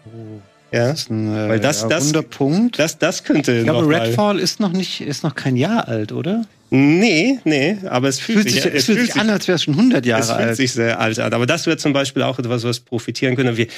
Oh. 0.07 0.41
Ja, 0.71 0.89
das 0.89 1.01
ist 1.01 1.11
ein 1.11 1.35
äh, 1.35 1.49
Weil 1.49 1.61
das, 1.61 1.89
das, 1.89 2.13
Punkt. 2.29 2.79
Das, 2.79 2.99
das 2.99 3.25
könnte 3.25 3.59
ich 3.59 3.65
glaube, 3.65 3.89
Redfall 3.89 4.39
ist 4.39 4.61
noch 4.61 4.73
nicht, 4.73 5.01
ist 5.01 5.25
noch 5.25 5.35
kein 5.35 5.57
Jahr 5.57 5.89
alt, 5.89 6.13
oder? 6.13 6.45
Nee, 6.71 7.39
nee, 7.45 7.79
aber 7.89 8.09
es 8.09 8.21
fühlt, 8.21 8.41
fühlt 8.41 8.51
sich, 8.51 8.67
es, 8.67 8.75
es 8.75 8.85
fühlt 8.85 9.01
sich 9.01 9.17
an, 9.17 9.31
als 9.31 9.49
wäre 9.49 9.57
es 9.57 9.63
schon 9.63 9.75
100 9.75 10.05
Jahre 10.05 10.35
alt. 10.35 10.41
Es 10.41 10.45
fühlt 10.45 10.57
sich 10.57 10.73
sehr 10.75 11.01
alt 11.01 11.19
an. 11.19 11.33
Aber 11.33 11.47
das 11.47 11.65
wäre 11.65 11.79
zum 11.79 11.95
Beispiel 11.95 12.23
auch 12.23 12.39
etwas, 12.39 12.65
was 12.65 12.81
profitieren 12.81 13.37
können. 13.37 13.57
Wir, 13.57 13.69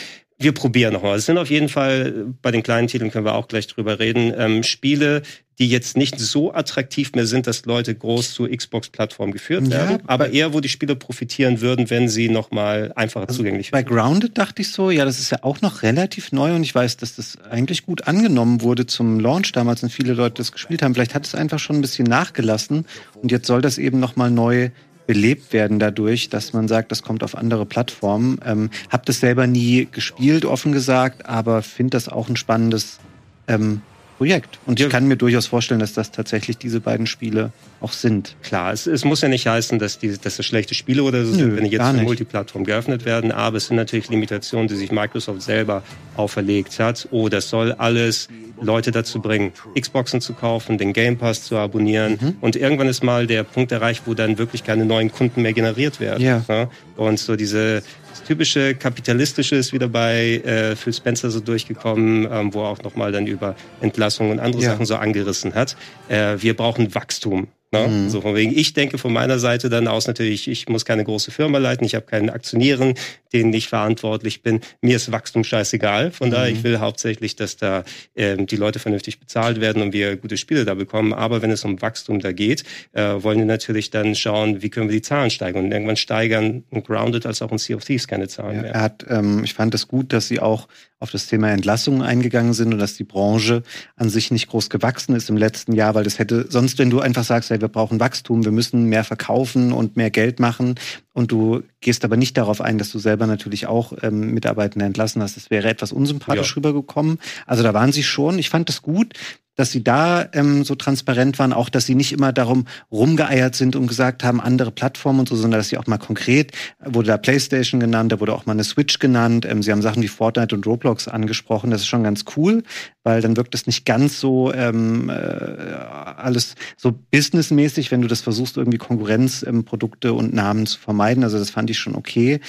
wir 0.40 0.52
probieren 0.52 0.94
nochmal. 0.94 1.18
Es 1.18 1.26
sind 1.26 1.38
auf 1.38 1.50
jeden 1.50 1.68
Fall, 1.68 2.26
bei 2.40 2.50
den 2.50 2.62
kleinen 2.62 2.88
Titeln 2.88 3.10
können 3.10 3.26
wir 3.26 3.34
auch 3.34 3.46
gleich 3.46 3.66
drüber 3.66 3.98
reden, 3.98 4.32
ähm, 4.36 4.62
Spiele, 4.62 5.22
die 5.58 5.68
jetzt 5.68 5.94
nicht 5.94 6.18
so 6.18 6.54
attraktiv 6.54 7.12
mehr 7.12 7.26
sind, 7.26 7.46
dass 7.46 7.66
Leute 7.66 7.94
groß 7.94 8.32
zur 8.32 8.48
Xbox-Plattform 8.48 9.30
geführt 9.30 9.64
ja, 9.64 9.70
werden, 9.70 9.98
aber 10.06 10.30
eher, 10.30 10.54
wo 10.54 10.60
die 10.60 10.70
Spieler 10.70 10.94
profitieren 10.94 11.60
würden, 11.60 11.90
wenn 11.90 12.08
sie 12.08 12.30
nochmal 12.30 12.92
einfacher 12.96 13.28
also 13.28 13.38
zugänglich 13.38 13.70
wären. 13.70 13.84
Bei 13.84 13.88
Grounded 13.88 14.38
dachte 14.38 14.62
ich 14.62 14.72
so, 14.72 14.90
ja, 14.90 15.04
das 15.04 15.18
ist 15.18 15.30
ja 15.30 15.40
auch 15.42 15.60
noch 15.60 15.82
relativ 15.82 16.32
neu 16.32 16.54
und 16.54 16.62
ich 16.62 16.74
weiß, 16.74 16.96
dass 16.96 17.16
das 17.16 17.36
eigentlich 17.42 17.84
gut 17.84 18.08
angenommen 18.08 18.62
wurde 18.62 18.86
zum 18.86 19.20
Launch 19.20 19.52
damals 19.52 19.82
und 19.82 19.90
viele 19.90 20.14
Leute 20.14 20.36
das 20.36 20.52
gespielt 20.52 20.80
haben. 20.80 20.94
Vielleicht 20.94 21.14
hat 21.14 21.26
es 21.26 21.34
einfach 21.34 21.58
schon 21.58 21.76
ein 21.76 21.82
bisschen 21.82 22.06
nachgelassen 22.06 22.86
und 23.20 23.30
jetzt 23.30 23.46
soll 23.46 23.60
das 23.60 23.76
eben 23.76 24.00
nochmal 24.00 24.30
neu 24.30 24.70
belebt 25.10 25.52
werden 25.52 25.80
dadurch, 25.80 26.28
dass 26.28 26.52
man 26.52 26.68
sagt, 26.68 26.92
das 26.92 27.02
kommt 27.02 27.24
auf 27.24 27.36
andere 27.36 27.66
Plattformen. 27.66 28.38
Ähm, 28.46 28.70
hab 28.90 29.04
das 29.06 29.18
selber 29.18 29.48
nie 29.48 29.88
gespielt, 29.90 30.44
offen 30.44 30.70
gesagt, 30.70 31.26
aber 31.26 31.62
finde 31.62 31.90
das 31.90 32.08
auch 32.08 32.28
ein 32.28 32.36
spannendes 32.36 33.00
ähm, 33.48 33.82
Projekt. 34.18 34.60
Und 34.66 34.78
ich 34.78 34.88
kann 34.88 35.08
mir 35.08 35.16
durchaus 35.16 35.46
vorstellen, 35.46 35.80
dass 35.80 35.94
das 35.94 36.12
tatsächlich 36.12 36.58
diese 36.58 36.78
beiden 36.78 37.08
Spiele 37.08 37.50
auch 37.80 37.92
sind. 37.92 38.36
Klar, 38.42 38.72
es, 38.72 38.86
es 38.86 39.04
muss 39.04 39.20
ja 39.22 39.28
nicht 39.28 39.46
heißen, 39.46 39.78
dass, 39.78 39.98
die, 39.98 40.16
dass 40.18 40.36
das 40.36 40.46
schlechte 40.46 40.74
Spiele 40.74 41.02
oder 41.02 41.24
so 41.24 41.32
sind, 41.32 41.56
wenn 41.56 41.64
die 41.64 41.70
jetzt 41.70 41.86
für 41.86 42.02
Multiplattform 42.02 42.64
geöffnet 42.64 43.04
werden, 43.04 43.32
aber 43.32 43.56
es 43.56 43.66
sind 43.66 43.76
natürlich 43.76 44.08
Limitationen, 44.08 44.68
die 44.68 44.76
sich 44.76 44.92
Microsoft 44.92 45.42
selber 45.42 45.82
auferlegt 46.16 46.78
hat. 46.78 47.08
Oh, 47.10 47.28
das 47.28 47.48
soll 47.48 47.72
alles 47.72 48.28
Leute 48.60 48.90
dazu 48.90 49.20
bringen, 49.20 49.52
Xboxen 49.78 50.20
zu 50.20 50.34
kaufen, 50.34 50.78
den 50.78 50.92
Game 50.92 51.16
Pass 51.16 51.44
zu 51.44 51.56
abonnieren. 51.56 52.18
Mhm. 52.20 52.36
Und 52.40 52.56
irgendwann 52.56 52.88
ist 52.88 53.02
mal 53.02 53.26
der 53.26 53.42
Punkt 53.42 53.72
erreicht, 53.72 54.02
wo 54.06 54.14
dann 54.14 54.38
wirklich 54.38 54.64
keine 54.64 54.84
neuen 54.84 55.10
Kunden 55.10 55.42
mehr 55.42 55.52
generiert 55.52 56.00
werden. 56.00 56.22
Ja. 56.22 56.44
ja? 56.48 56.70
Und 56.96 57.18
so 57.18 57.36
diese 57.36 57.82
typische 58.26 58.74
kapitalistische 58.74 59.56
ist 59.56 59.72
wieder 59.72 59.88
bei 59.88 60.36
äh, 60.44 60.76
Phil 60.76 60.92
Spencer 60.92 61.30
so 61.30 61.40
durchgekommen, 61.40 62.28
ähm, 62.30 62.54
wo 62.54 62.62
er 62.62 62.68
auch 62.68 62.82
nochmal 62.82 63.12
dann 63.12 63.26
über 63.26 63.56
Entlassungen 63.80 64.32
und 64.32 64.40
andere 64.40 64.62
ja. 64.62 64.70
Sachen 64.70 64.86
so 64.86 64.96
angerissen 64.96 65.54
hat. 65.54 65.76
Äh, 66.08 66.36
wir 66.38 66.54
brauchen 66.54 66.94
Wachstum. 66.94 67.48
Ne? 67.72 67.86
Mhm. 67.86 68.08
So 68.10 68.20
von 68.20 68.34
wegen, 68.34 68.56
ich 68.56 68.72
denke 68.72 68.98
von 68.98 69.12
meiner 69.12 69.38
Seite 69.38 69.68
dann 69.68 69.86
aus 69.86 70.08
natürlich, 70.08 70.48
ich 70.48 70.68
muss 70.68 70.84
keine 70.84 71.04
große 71.04 71.30
Firma 71.30 71.58
leiten, 71.58 71.86
ich 71.86 71.94
habe 71.94 72.04
keinen 72.04 72.28
Aktionären, 72.28 72.94
denen 73.32 73.52
ich 73.52 73.68
verantwortlich 73.68 74.42
bin. 74.42 74.60
Mir 74.80 74.96
ist 74.96 75.12
Wachstum 75.12 75.44
scheißegal. 75.44 76.10
Von 76.10 76.28
mhm. 76.28 76.32
daher, 76.32 76.50
ich 76.50 76.64
will 76.64 76.80
hauptsächlich, 76.80 77.36
dass 77.36 77.56
da 77.56 77.84
ähm, 78.16 78.46
die 78.46 78.56
Leute 78.56 78.80
vernünftig 78.80 79.20
bezahlt 79.20 79.60
werden 79.60 79.82
und 79.82 79.92
wir 79.92 80.16
gute 80.16 80.36
Spiele 80.36 80.64
da 80.64 80.74
bekommen. 80.74 81.12
Aber 81.12 81.42
wenn 81.42 81.52
es 81.52 81.64
um 81.64 81.80
Wachstum 81.80 82.18
da 82.18 82.32
geht, 82.32 82.64
äh, 82.92 83.02
wollen 83.02 83.38
wir 83.38 83.46
natürlich 83.46 83.90
dann 83.90 84.16
schauen, 84.16 84.62
wie 84.62 84.70
können 84.70 84.88
wir 84.88 84.96
die 84.96 85.02
Zahlen 85.02 85.30
steigern. 85.30 85.66
Und 85.66 85.72
irgendwann 85.72 85.96
steigern 85.96 86.64
Grounded 86.72 87.24
als 87.24 87.40
auch 87.40 87.52
ein 87.52 87.58
Sea 87.58 87.76
of 87.76 87.84
Thieves 87.84 88.08
keine 88.08 88.26
Zahlen 88.26 88.56
ja, 88.56 88.62
mehr. 88.62 88.74
Er 88.74 88.80
hat, 88.80 89.06
ähm, 89.08 89.44
ich 89.44 89.54
fand 89.54 89.74
es 89.74 89.82
das 89.82 89.88
gut, 89.88 90.12
dass 90.12 90.26
sie 90.26 90.40
auch 90.40 90.66
auf 91.00 91.10
das 91.10 91.26
Thema 91.26 91.50
Entlassungen 91.50 92.02
eingegangen 92.02 92.52
sind 92.52 92.74
und 92.74 92.78
dass 92.78 92.94
die 92.94 93.04
Branche 93.04 93.62
an 93.96 94.10
sich 94.10 94.30
nicht 94.30 94.48
groß 94.48 94.68
gewachsen 94.68 95.14
ist 95.16 95.30
im 95.30 95.38
letzten 95.38 95.72
Jahr, 95.72 95.94
weil 95.94 96.04
das 96.04 96.18
hätte 96.18 96.46
sonst, 96.50 96.78
wenn 96.78 96.90
du 96.90 97.00
einfach 97.00 97.24
sagst, 97.24 97.48
hey, 97.48 97.60
wir 97.60 97.68
brauchen 97.68 97.98
Wachstum, 98.00 98.44
wir 98.44 98.52
müssen 98.52 98.84
mehr 98.84 99.02
verkaufen 99.02 99.72
und 99.72 99.96
mehr 99.96 100.10
Geld 100.10 100.40
machen 100.40 100.74
und 101.14 101.32
du 101.32 101.62
gehst 101.80 102.04
aber 102.04 102.18
nicht 102.18 102.36
darauf 102.36 102.60
ein, 102.60 102.76
dass 102.76 102.92
du 102.92 102.98
selber 102.98 103.26
natürlich 103.26 103.66
auch 103.66 103.94
ähm, 104.02 104.32
Mitarbeitende 104.34 104.84
entlassen 104.84 105.22
hast, 105.22 105.36
das 105.36 105.50
wäre 105.50 105.68
etwas 105.68 105.90
unsympathisch 105.90 106.50
ja. 106.50 106.56
rübergekommen. 106.56 107.18
Also 107.46 107.62
da 107.62 107.72
waren 107.72 107.92
sie 107.92 108.02
schon. 108.02 108.38
Ich 108.38 108.50
fand 108.50 108.68
es 108.68 108.82
gut, 108.82 109.14
dass 109.60 109.70
sie 109.70 109.84
da 109.84 110.26
ähm, 110.32 110.64
so 110.64 110.74
transparent 110.74 111.38
waren, 111.38 111.52
auch 111.52 111.68
dass 111.68 111.84
sie 111.84 111.94
nicht 111.94 112.12
immer 112.12 112.32
darum 112.32 112.64
rumgeeiert 112.90 113.54
sind 113.54 113.76
und 113.76 113.86
gesagt 113.86 114.24
haben, 114.24 114.40
andere 114.40 114.70
Plattformen 114.70 115.20
und 115.20 115.28
so, 115.28 115.36
sondern 115.36 115.60
dass 115.60 115.68
sie 115.68 115.76
auch 115.76 115.86
mal 115.86 115.98
konkret, 115.98 116.52
wurde 116.82 117.08
da 117.08 117.18
PlayStation 117.18 117.78
genannt, 117.78 118.10
da 118.10 118.20
wurde 118.20 118.32
auch 118.32 118.46
mal 118.46 118.52
eine 118.52 118.64
Switch 118.64 118.98
genannt, 118.98 119.46
ähm, 119.46 119.62
sie 119.62 119.70
haben 119.70 119.82
Sachen 119.82 120.02
wie 120.02 120.08
Fortnite 120.08 120.54
und 120.54 120.66
Roblox 120.66 121.08
angesprochen, 121.08 121.70
das 121.70 121.82
ist 121.82 121.88
schon 121.88 122.02
ganz 122.02 122.24
cool, 122.36 122.62
weil 123.04 123.20
dann 123.20 123.36
wirkt 123.36 123.54
es 123.54 123.66
nicht 123.66 123.84
ganz 123.84 124.18
so 124.18 124.52
ähm, 124.54 125.10
äh, 125.10 125.12
alles 125.12 126.54
so 126.78 126.92
businessmäßig, 127.10 127.90
wenn 127.90 128.00
du 128.00 128.08
das 128.08 128.22
versuchst, 128.22 128.56
irgendwie 128.56 128.78
Konkurrenzprodukte 128.78 130.08
ähm, 130.08 130.16
und 130.16 130.32
Namen 130.32 130.66
zu 130.66 130.80
vermeiden, 130.80 131.22
also 131.22 131.38
das 131.38 131.50
fand 131.50 131.68
ich 131.68 131.78
schon 131.78 131.94
okay. 131.94 132.40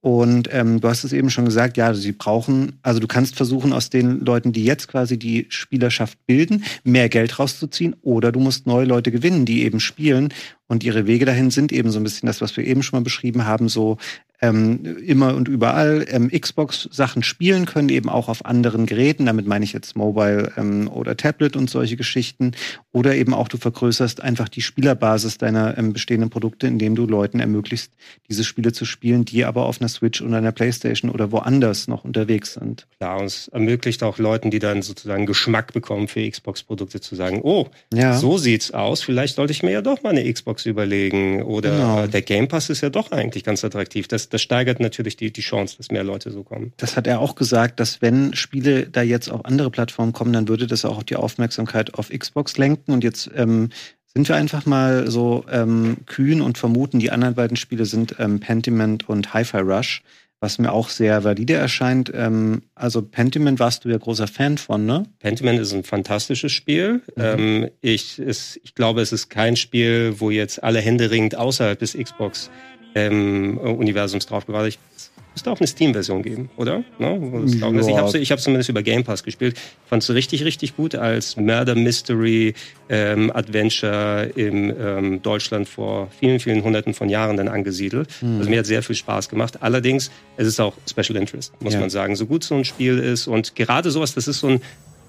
Und 0.00 0.48
ähm, 0.52 0.80
du 0.80 0.88
hast 0.88 1.02
es 1.02 1.12
eben 1.12 1.28
schon 1.28 1.44
gesagt, 1.44 1.76
ja, 1.76 1.92
sie 1.92 2.12
brauchen, 2.12 2.78
also 2.82 3.00
du 3.00 3.08
kannst 3.08 3.34
versuchen, 3.34 3.72
aus 3.72 3.90
den 3.90 4.20
Leuten, 4.24 4.52
die 4.52 4.64
jetzt 4.64 4.86
quasi 4.86 5.18
die 5.18 5.46
Spielerschaft 5.48 6.24
bilden, 6.26 6.64
mehr 6.84 7.08
Geld 7.08 7.38
rauszuziehen, 7.38 7.96
oder 8.02 8.30
du 8.30 8.38
musst 8.38 8.66
neue 8.66 8.86
Leute 8.86 9.10
gewinnen, 9.10 9.44
die 9.44 9.64
eben 9.64 9.80
spielen. 9.80 10.32
Und 10.68 10.84
ihre 10.84 11.06
Wege 11.06 11.24
dahin 11.24 11.50
sind 11.50 11.72
eben 11.72 11.90
so 11.90 11.98
ein 11.98 12.04
bisschen 12.04 12.26
das, 12.26 12.40
was 12.40 12.56
wir 12.56 12.64
eben 12.64 12.82
schon 12.82 12.98
mal 12.98 13.04
beschrieben 13.04 13.44
haben, 13.44 13.68
so 13.68 13.96
ähm, 14.40 14.96
immer 15.04 15.34
und 15.34 15.48
überall 15.48 16.06
ähm, 16.08 16.30
Xbox-Sachen 16.30 17.22
spielen 17.22 17.66
können, 17.66 17.88
eben 17.88 18.08
auch 18.08 18.28
auf 18.28 18.44
anderen 18.44 18.86
Geräten. 18.86 19.26
Damit 19.26 19.46
meine 19.46 19.64
ich 19.64 19.72
jetzt 19.72 19.96
Mobile 19.96 20.52
ähm, 20.56 20.88
oder 20.88 21.16
Tablet 21.16 21.56
und 21.56 21.68
solche 21.68 21.96
Geschichten. 21.96 22.52
Oder 22.92 23.16
eben 23.16 23.34
auch 23.34 23.48
du 23.48 23.56
vergrößerst 23.56 24.22
einfach 24.22 24.48
die 24.48 24.62
Spielerbasis 24.62 25.38
deiner 25.38 25.76
ähm, 25.76 25.92
bestehenden 25.92 26.30
Produkte, 26.30 26.66
indem 26.66 26.94
du 26.94 27.06
Leuten 27.06 27.40
ermöglicht, 27.40 27.92
diese 28.28 28.44
Spiele 28.44 28.72
zu 28.72 28.84
spielen, 28.84 29.24
die 29.24 29.44
aber 29.44 29.66
auf 29.66 29.80
einer 29.80 29.88
Switch 29.88 30.22
oder 30.22 30.38
einer 30.38 30.52
Playstation 30.52 31.10
oder 31.10 31.32
woanders 31.32 31.88
noch 31.88 32.04
unterwegs 32.04 32.54
sind. 32.54 32.86
Klar, 32.98 33.18
und 33.20 33.26
es 33.26 33.48
ermöglicht 33.48 34.02
auch 34.02 34.18
Leuten, 34.18 34.50
die 34.50 34.58
dann 34.58 34.82
sozusagen 34.82 35.26
Geschmack 35.26 35.72
bekommen 35.72 36.08
für 36.08 36.28
Xbox-Produkte, 36.28 37.00
zu 37.00 37.14
sagen, 37.14 37.40
oh, 37.42 37.66
ja. 37.92 38.16
so 38.16 38.38
sieht's 38.38 38.70
aus, 38.70 39.02
vielleicht 39.02 39.36
sollte 39.36 39.52
ich 39.52 39.62
mir 39.62 39.72
ja 39.72 39.82
doch 39.82 40.02
mal 40.02 40.10
eine 40.10 40.32
Xbox 40.32 40.66
überlegen. 40.66 41.42
Oder 41.42 41.70
genau. 41.70 42.06
der 42.06 42.22
Game 42.22 42.48
Pass 42.48 42.70
ist 42.70 42.80
ja 42.80 42.90
doch 42.90 43.10
eigentlich 43.12 43.44
ganz 43.44 43.64
attraktiv. 43.64 44.08
Das 44.08 44.27
das, 44.28 44.42
steigert 44.42 44.80
natürlich 44.80 45.16
die, 45.16 45.32
die 45.32 45.40
Chance, 45.40 45.76
dass 45.76 45.90
mehr 45.90 46.04
Leute 46.04 46.30
so 46.30 46.42
kommen. 46.42 46.72
Das 46.76 46.96
hat 46.96 47.06
er 47.06 47.20
auch 47.20 47.34
gesagt, 47.34 47.80
dass 47.80 48.02
wenn 48.02 48.34
Spiele 48.34 48.88
da 48.88 49.02
jetzt 49.02 49.28
auf 49.30 49.44
andere 49.44 49.70
Plattformen 49.70 50.12
kommen, 50.12 50.32
dann 50.32 50.48
würde 50.48 50.66
das 50.66 50.84
auch 50.84 51.02
die 51.02 51.16
Aufmerksamkeit 51.16 51.94
auf 51.94 52.10
Xbox 52.10 52.56
lenken. 52.56 52.92
Und 52.92 53.04
jetzt 53.04 53.30
ähm, 53.34 53.70
sind 54.06 54.28
wir 54.28 54.36
einfach 54.36 54.66
mal 54.66 55.10
so 55.10 55.44
ähm, 55.50 55.98
kühn 56.06 56.40
und 56.40 56.58
vermuten, 56.58 56.98
die 56.98 57.10
anderen 57.10 57.34
beiden 57.34 57.56
Spiele 57.56 57.84
sind 57.84 58.16
ähm, 58.18 58.40
Pentiment 58.40 59.08
und 59.08 59.34
Hi-Fi 59.34 59.58
Rush 59.58 60.02
was 60.40 60.58
mir 60.58 60.72
auch 60.72 60.88
sehr 60.88 61.24
valide 61.24 61.54
erscheint. 61.54 62.12
Ähm, 62.14 62.62
also 62.74 63.02
Pentiment 63.02 63.58
warst 63.58 63.84
du 63.84 63.88
ja 63.88 63.98
großer 63.98 64.28
Fan 64.28 64.58
von, 64.58 64.86
ne? 64.86 65.04
Pentiment 65.18 65.58
ist 65.58 65.72
ein 65.72 65.84
fantastisches 65.84 66.52
Spiel. 66.52 67.02
Mhm. 67.16 67.22
Ähm, 67.22 67.70
ich, 67.80 68.18
es, 68.18 68.58
ich 68.62 68.74
glaube, 68.74 69.00
es 69.00 69.12
ist 69.12 69.30
kein 69.30 69.56
Spiel, 69.56 70.14
wo 70.18 70.30
jetzt 70.30 70.62
alle 70.62 70.80
händeringend 70.80 71.36
außerhalb 71.36 71.78
des 71.78 71.94
Xbox 71.94 72.50
ähm, 72.94 73.58
Universums 73.58 74.26
draufgewartet. 74.26 74.74
Ich 74.74 75.10
müsste 75.38 75.52
auch 75.52 75.60
eine 75.60 75.68
Steam-Version 75.68 76.22
geben, 76.24 76.50
oder? 76.56 76.82
No? 76.98 77.44
Ja. 77.46 77.68
Also 77.68 77.88
ich 77.90 77.96
habe 77.96 78.18
ich 78.18 78.32
hab 78.32 78.40
zumindest 78.40 78.68
über 78.70 78.82
Game 78.82 79.04
Pass 79.04 79.22
gespielt. 79.22 79.56
Fand 79.86 80.02
es 80.02 80.10
richtig, 80.10 80.44
richtig 80.44 80.74
gut 80.74 80.96
als 80.96 81.36
Murder 81.36 81.76
Mystery 81.76 82.54
ähm, 82.88 83.30
Adventure 83.32 84.32
in 84.34 84.74
ähm, 84.76 85.22
Deutschland 85.22 85.68
vor 85.68 86.08
vielen, 86.18 86.40
vielen 86.40 86.64
Hunderten 86.64 86.92
von 86.92 87.08
Jahren 87.08 87.36
dann 87.36 87.46
angesiedelt. 87.46 88.08
Mhm. 88.20 88.38
Also 88.38 88.50
mir 88.50 88.58
hat 88.58 88.66
sehr 88.66 88.82
viel 88.82 88.96
Spaß 88.96 89.28
gemacht. 89.28 89.62
Allerdings, 89.62 90.10
es 90.36 90.48
ist 90.48 90.58
auch 90.58 90.74
Special 90.90 91.16
Interest, 91.16 91.52
muss 91.60 91.74
ja. 91.74 91.80
man 91.80 91.90
sagen. 91.90 92.16
So 92.16 92.26
gut 92.26 92.42
so 92.42 92.56
ein 92.56 92.64
Spiel 92.64 92.98
ist 92.98 93.28
und 93.28 93.54
gerade 93.54 93.92
sowas, 93.92 94.14
das 94.14 94.26
ist 94.26 94.40
so 94.40 94.48
ein 94.48 94.60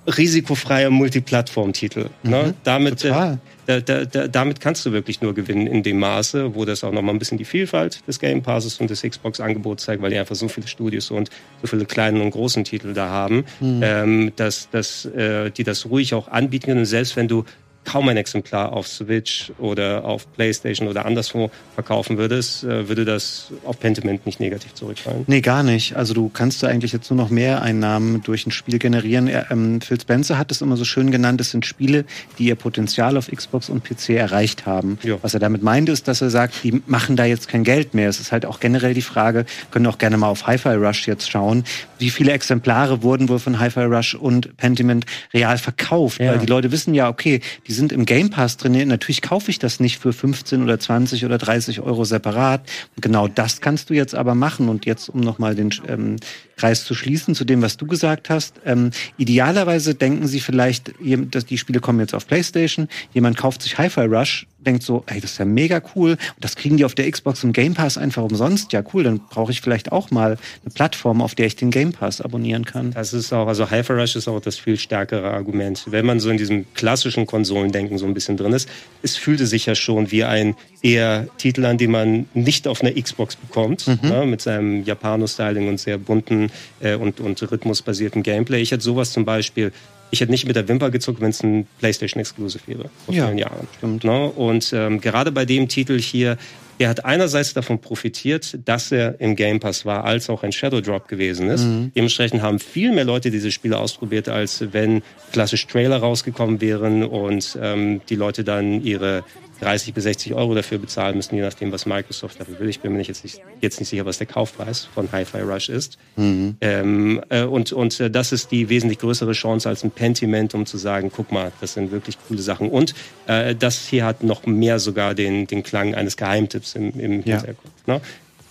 risikofreier 0.07 0.89
Multiplattform-Titel. 0.89 2.09
Ne? 2.23 2.43
Mhm? 2.43 2.53
Damit, 2.63 3.03
äh, 3.03 3.37
da, 3.65 3.79
da, 3.79 4.05
da, 4.05 4.27
damit 4.27 4.59
kannst 4.59 4.85
du 4.85 4.91
wirklich 4.91 5.21
nur 5.21 5.33
gewinnen 5.35 5.67
in 5.67 5.83
dem 5.83 5.99
Maße, 5.99 6.55
wo 6.55 6.65
das 6.65 6.83
auch 6.83 6.91
nochmal 6.91 7.13
ein 7.13 7.19
bisschen 7.19 7.37
die 7.37 7.45
Vielfalt 7.45 8.05
des 8.07 8.19
Game 8.19 8.41
Passes 8.41 8.79
und 8.79 8.89
des 8.89 9.01
Xbox-Angebots 9.01 9.83
zeigt, 9.83 10.01
weil 10.01 10.09
die 10.09 10.17
einfach 10.17 10.35
so 10.35 10.47
viele 10.47 10.67
Studios 10.67 11.11
und 11.11 11.29
so 11.61 11.67
viele 11.67 11.85
kleinen 11.85 12.21
und 12.21 12.31
großen 12.31 12.63
Titel 12.63 12.93
da 12.93 13.09
haben, 13.09 13.45
mhm. 13.59 13.81
ähm, 13.83 14.31
dass, 14.35 14.69
dass 14.69 15.05
äh, 15.05 15.51
die 15.51 15.63
das 15.63 15.85
ruhig 15.85 16.13
auch 16.13 16.27
anbieten 16.27 16.67
können. 16.67 16.79
Und 16.79 16.85
selbst 16.85 17.15
wenn 17.15 17.27
du 17.27 17.45
kaum 17.85 18.09
ein 18.09 18.17
Exemplar 18.17 18.73
auf 18.73 18.87
Switch 18.87 19.51
oder 19.57 20.05
auf 20.05 20.31
PlayStation 20.33 20.87
oder 20.87 21.05
anderswo 21.05 21.49
verkaufen 21.75 22.17
würdest, 22.17 22.63
äh, 22.63 22.87
würde 22.87 23.05
das 23.05 23.51
auf 23.65 23.79
Pentiment 23.79 24.25
nicht 24.25 24.39
negativ 24.39 24.73
zurückfallen? 24.73 25.23
Nee, 25.27 25.41
gar 25.41 25.63
nicht. 25.63 25.95
Also 25.95 26.13
du 26.13 26.29
kannst 26.29 26.61
da 26.61 26.67
eigentlich 26.67 26.91
jetzt 26.91 27.09
nur 27.09 27.17
noch 27.17 27.29
mehr 27.29 27.61
Einnahmen 27.61 28.21
durch 28.21 28.45
ein 28.45 28.51
Spiel 28.51 28.79
generieren. 28.79 29.27
Er, 29.27 29.51
ähm, 29.51 29.81
Phil 29.81 29.99
Spencer 29.99 30.37
hat 30.37 30.51
es 30.51 30.61
immer 30.61 30.77
so 30.77 30.85
schön 30.85 31.11
genannt, 31.11 31.41
es 31.41 31.51
sind 31.51 31.65
Spiele, 31.65 32.05
die 32.37 32.45
ihr 32.45 32.55
Potenzial 32.55 33.17
auf 33.17 33.27
Xbox 33.27 33.69
und 33.69 33.83
PC 33.83 34.09
erreicht 34.09 34.65
haben. 34.65 34.99
Ja. 35.03 35.17
Was 35.21 35.33
er 35.33 35.39
damit 35.39 35.63
meint, 35.63 35.89
ist, 35.89 36.07
dass 36.07 36.21
er 36.21 36.29
sagt, 36.29 36.63
die 36.63 36.81
machen 36.85 37.15
da 37.15 37.25
jetzt 37.25 37.47
kein 37.47 37.63
Geld 37.63 37.93
mehr. 37.93 38.09
Es 38.09 38.19
ist 38.19 38.31
halt 38.31 38.45
auch 38.45 38.59
generell 38.59 38.93
die 38.93 39.01
Frage, 39.01 39.45
können 39.71 39.87
auch 39.87 39.97
gerne 39.97 40.17
mal 40.17 40.29
auf 40.29 40.47
Hi-Fi 40.47 40.75
Rush 40.75 41.07
jetzt 41.07 41.29
schauen, 41.29 41.63
wie 41.97 42.09
viele 42.09 42.31
Exemplare 42.31 43.03
wurden 43.03 43.29
wohl 43.29 43.39
von 43.39 43.59
Hi-Fi 43.59 43.83
Rush 43.83 44.15
und 44.15 44.55
Pentiment 44.57 45.05
real 45.33 45.57
verkauft. 45.57 46.19
Ja. 46.19 46.31
Weil 46.31 46.39
die 46.39 46.45
Leute 46.45 46.71
wissen 46.71 46.93
ja, 46.93 47.09
okay, 47.09 47.41
die 47.69 47.73
sind 47.73 47.91
im 47.91 48.05
Game 48.05 48.31
Pass 48.31 48.57
drin. 48.57 48.87
Natürlich 48.87 49.21
kaufe 49.21 49.51
ich 49.51 49.59
das 49.59 49.79
nicht 49.79 49.99
für 49.99 50.11
15 50.11 50.63
oder 50.63 50.79
20 50.79 51.23
oder 51.23 51.37
30 51.37 51.81
Euro 51.81 52.03
separat. 52.03 52.61
Und 52.95 53.03
genau 53.03 53.27
das 53.27 53.61
kannst 53.61 53.91
du 53.91 53.93
jetzt 53.93 54.15
aber 54.15 54.33
machen. 54.33 54.69
Und 54.69 54.87
jetzt, 54.87 55.07
um 55.07 55.19
nochmal 55.21 55.53
den 55.53 55.69
ähm, 55.87 56.15
Kreis 56.57 56.83
zu 56.83 56.95
schließen 56.95 57.35
zu 57.35 57.45
dem, 57.45 57.61
was 57.61 57.77
du 57.77 57.85
gesagt 57.85 58.31
hast. 58.31 58.55
Ähm, 58.65 58.89
idealerweise 59.17 59.93
denken 59.93 60.27
sie 60.27 60.39
vielleicht, 60.39 60.93
die 60.99 61.57
Spiele 61.59 61.79
kommen 61.79 61.99
jetzt 61.99 62.15
auf 62.15 62.25
PlayStation, 62.25 62.89
jemand 63.13 63.37
kauft 63.37 63.61
sich 63.61 63.77
Hi-Fi 63.77 64.01
Rush, 64.01 64.47
denkt 64.65 64.83
so, 64.83 65.03
ey, 65.07 65.21
das 65.21 65.31
ist 65.31 65.37
ja 65.37 65.45
mega 65.45 65.81
cool. 65.95 66.11
Und 66.11 66.19
das 66.43 66.55
kriegen 66.55 66.77
die 66.77 66.85
auf 66.85 66.95
der 66.95 67.09
Xbox 67.09 67.43
und 67.43 67.53
Game 67.53 67.73
Pass 67.73 67.97
einfach 67.97 68.23
umsonst. 68.23 68.73
Ja, 68.73 68.83
cool, 68.93 69.03
dann 69.03 69.21
brauche 69.29 69.51
ich 69.51 69.61
vielleicht 69.61 69.91
auch 69.91 70.11
mal 70.11 70.37
eine 70.63 70.73
Plattform, 70.73 71.21
auf 71.21 71.35
der 71.35 71.47
ich 71.47 71.55
den 71.55 71.71
Game 71.71 71.91
Pass 71.91 72.21
abonnieren 72.21 72.65
kann. 72.65 72.91
Das 72.91 73.13
ist 73.13 73.31
auch, 73.33 73.47
also 73.47 73.69
Hi-Fi 73.69 73.93
Rush 73.93 74.15
ist 74.15 74.27
auch 74.27 74.39
das 74.39 74.57
viel 74.57 74.77
stärkere 74.77 75.31
Argument. 75.31 75.85
Wenn 75.87 76.05
man 76.05 76.19
so 76.19 76.29
in 76.29 76.37
diesem 76.37 76.65
klassischen 76.73 77.25
Konsolendenken 77.25 77.97
so 77.97 78.05
ein 78.05 78.13
bisschen 78.13 78.37
drin 78.37 78.53
ist, 78.53 78.69
es 79.01 79.15
fühlte 79.15 79.45
sich 79.45 79.65
ja 79.65 79.75
schon 79.75 80.11
wie 80.11 80.23
ein 80.23 80.55
eher 80.81 81.27
Titel 81.37 81.65
an, 81.65 81.77
den 81.77 81.91
man 81.91 82.25
nicht 82.33 82.67
auf 82.67 82.81
einer 82.81 82.93
Xbox 82.93 83.35
bekommt, 83.35 83.87
mhm. 83.87 84.09
ne, 84.09 84.25
mit 84.25 84.41
seinem 84.41 84.83
Japano-Styling 84.83 85.67
und 85.67 85.79
sehr 85.79 85.97
bunten 85.97 86.51
äh, 86.79 86.95
und, 86.95 87.19
und 87.19 87.41
rhythmusbasierten 87.41 88.23
Gameplay. 88.23 88.61
Ich 88.61 88.71
hätte 88.71 88.83
sowas 88.83 89.11
zum 89.11 89.25
Beispiel 89.25 89.71
ich 90.11 90.21
hätte 90.21 90.31
nicht 90.31 90.45
mit 90.47 90.55
der 90.55 90.67
Wimper 90.67 90.89
gezuckt, 90.89 91.21
wenn 91.21 91.29
es 91.29 91.43
ein 91.43 91.67
PlayStation 91.79 92.19
Exclusive 92.19 92.63
wäre 92.67 92.89
vor 93.05 93.13
ja, 93.13 93.25
vielen 93.25 93.37
Jahren. 93.37 93.67
Stimmt. 93.77 94.03
Ne? 94.03 94.25
Und 94.29 94.71
ähm, 94.73 95.01
gerade 95.01 95.31
bei 95.31 95.45
dem 95.45 95.67
Titel 95.67 95.99
hier, 95.99 96.37
er 96.79 96.87
hat 96.87 97.03
einerseits 97.03 97.53
davon 97.53 97.79
profitiert, 97.79 98.57
dass 98.63 98.91
er 98.91 99.19
im 99.19 99.35
Game 99.35 99.59
Pass 99.59 99.85
war, 99.85 100.05
als 100.05 100.29
auch 100.29 100.43
ein 100.43 100.53
Shadow 100.53 100.79
Drop 100.79 101.09
gewesen 101.09 101.49
ist. 101.49 101.65
Mhm. 101.65 101.91
Dementsprechend 101.93 102.41
haben 102.41 102.57
viel 102.57 102.93
mehr 102.93 103.03
Leute 103.03 103.31
diese 103.31 103.51
Spiele 103.51 103.77
ausprobiert, 103.77 104.29
als 104.29 104.63
wenn 104.71 105.01
klassisch 105.33 105.67
Trailer 105.67 105.97
rausgekommen 105.97 106.61
wären 106.61 107.03
und 107.03 107.57
ähm, 107.61 107.99
die 108.07 108.15
Leute 108.15 108.45
dann 108.45 108.81
ihre 108.81 109.25
30 109.61 109.93
bis 109.93 110.03
60 110.03 110.33
Euro 110.33 110.55
dafür 110.55 110.77
bezahlen 110.77 111.15
müssen, 111.15 111.35
je 111.35 111.41
nachdem, 111.41 111.71
was 111.71 111.85
Microsoft 111.85 112.39
dafür 112.39 112.59
will. 112.59 112.69
Ich 112.69 112.79
bin 112.79 112.93
mir 112.93 113.01
jetzt 113.01 113.23
nicht, 113.23 113.41
jetzt 113.61 113.79
nicht 113.79 113.89
sicher, 113.89 114.05
was 114.05 114.17
der 114.17 114.27
Kaufpreis 114.27 114.87
von 114.93 115.11
Hi-Fi 115.11 115.41
Rush 115.41 115.69
ist. 115.69 115.97
Mhm. 116.15 116.55
Ähm, 116.61 117.21
äh, 117.29 117.43
und 117.43 117.71
und 117.73 117.99
äh, 117.99 118.09
das 118.09 118.31
ist 118.31 118.51
die 118.51 118.69
wesentlich 118.69 118.99
größere 118.99 119.33
Chance 119.33 119.69
als 119.69 119.83
ein 119.83 119.91
Pentiment, 119.91 120.53
um 120.53 120.65
zu 120.65 120.77
sagen, 120.77 121.11
guck 121.13 121.31
mal, 121.31 121.51
das 121.61 121.73
sind 121.73 121.91
wirklich 121.91 122.17
coole 122.27 122.41
Sachen. 122.41 122.69
Und 122.69 122.93
äh, 123.27 123.55
das 123.55 123.87
hier 123.87 124.05
hat 124.05 124.23
noch 124.23 124.45
mehr 124.45 124.79
sogar 124.79 125.13
den, 125.13 125.47
den 125.47 125.63
Klang 125.63 125.95
eines 125.95 126.17
Geheimtipps 126.17 126.75
im, 126.75 126.99
im 126.99 127.23
ja. 127.25 127.37
Hintergrund. 127.37 127.87
Ne? 127.87 128.01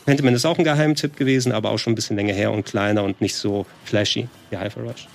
Pentiment 0.09 0.35
ist 0.35 0.47
auch 0.47 0.57
ein 0.57 0.65
Geheimtipp 0.65 1.17
gewesen, 1.17 1.53
aber 1.53 1.71
auch 1.71 1.79
schon 1.79 1.93
ein 1.93 1.95
bisschen 1.95 2.17
länger 2.17 2.33
her 2.33 2.51
und 2.51 2.65
kleiner 2.65 3.05
und 3.05 3.21
nicht 3.21 3.35
so 3.35 3.67
flashy 3.85 4.29
wie 4.49 4.57
Hi-Fi 4.57 4.81
Rush. 4.81 5.07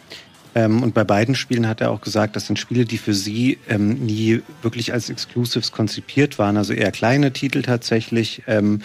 Ähm, 0.55 0.83
und 0.83 0.93
bei 0.93 1.03
beiden 1.03 1.35
Spielen 1.35 1.67
hat 1.67 1.81
er 1.81 1.91
auch 1.91 2.01
gesagt, 2.01 2.35
das 2.35 2.47
sind 2.47 2.59
Spiele, 2.59 2.85
die 2.85 2.97
für 2.97 3.13
sie 3.13 3.57
ähm, 3.67 4.05
nie 4.05 4.41
wirklich 4.61 4.93
als 4.93 5.09
Exclusives 5.09 5.71
konzipiert 5.71 6.37
waren, 6.39 6.57
also 6.57 6.73
eher 6.73 6.91
kleine 6.91 7.33
Titel 7.33 7.61
tatsächlich. 7.61 8.43
Ähm, 8.47 8.81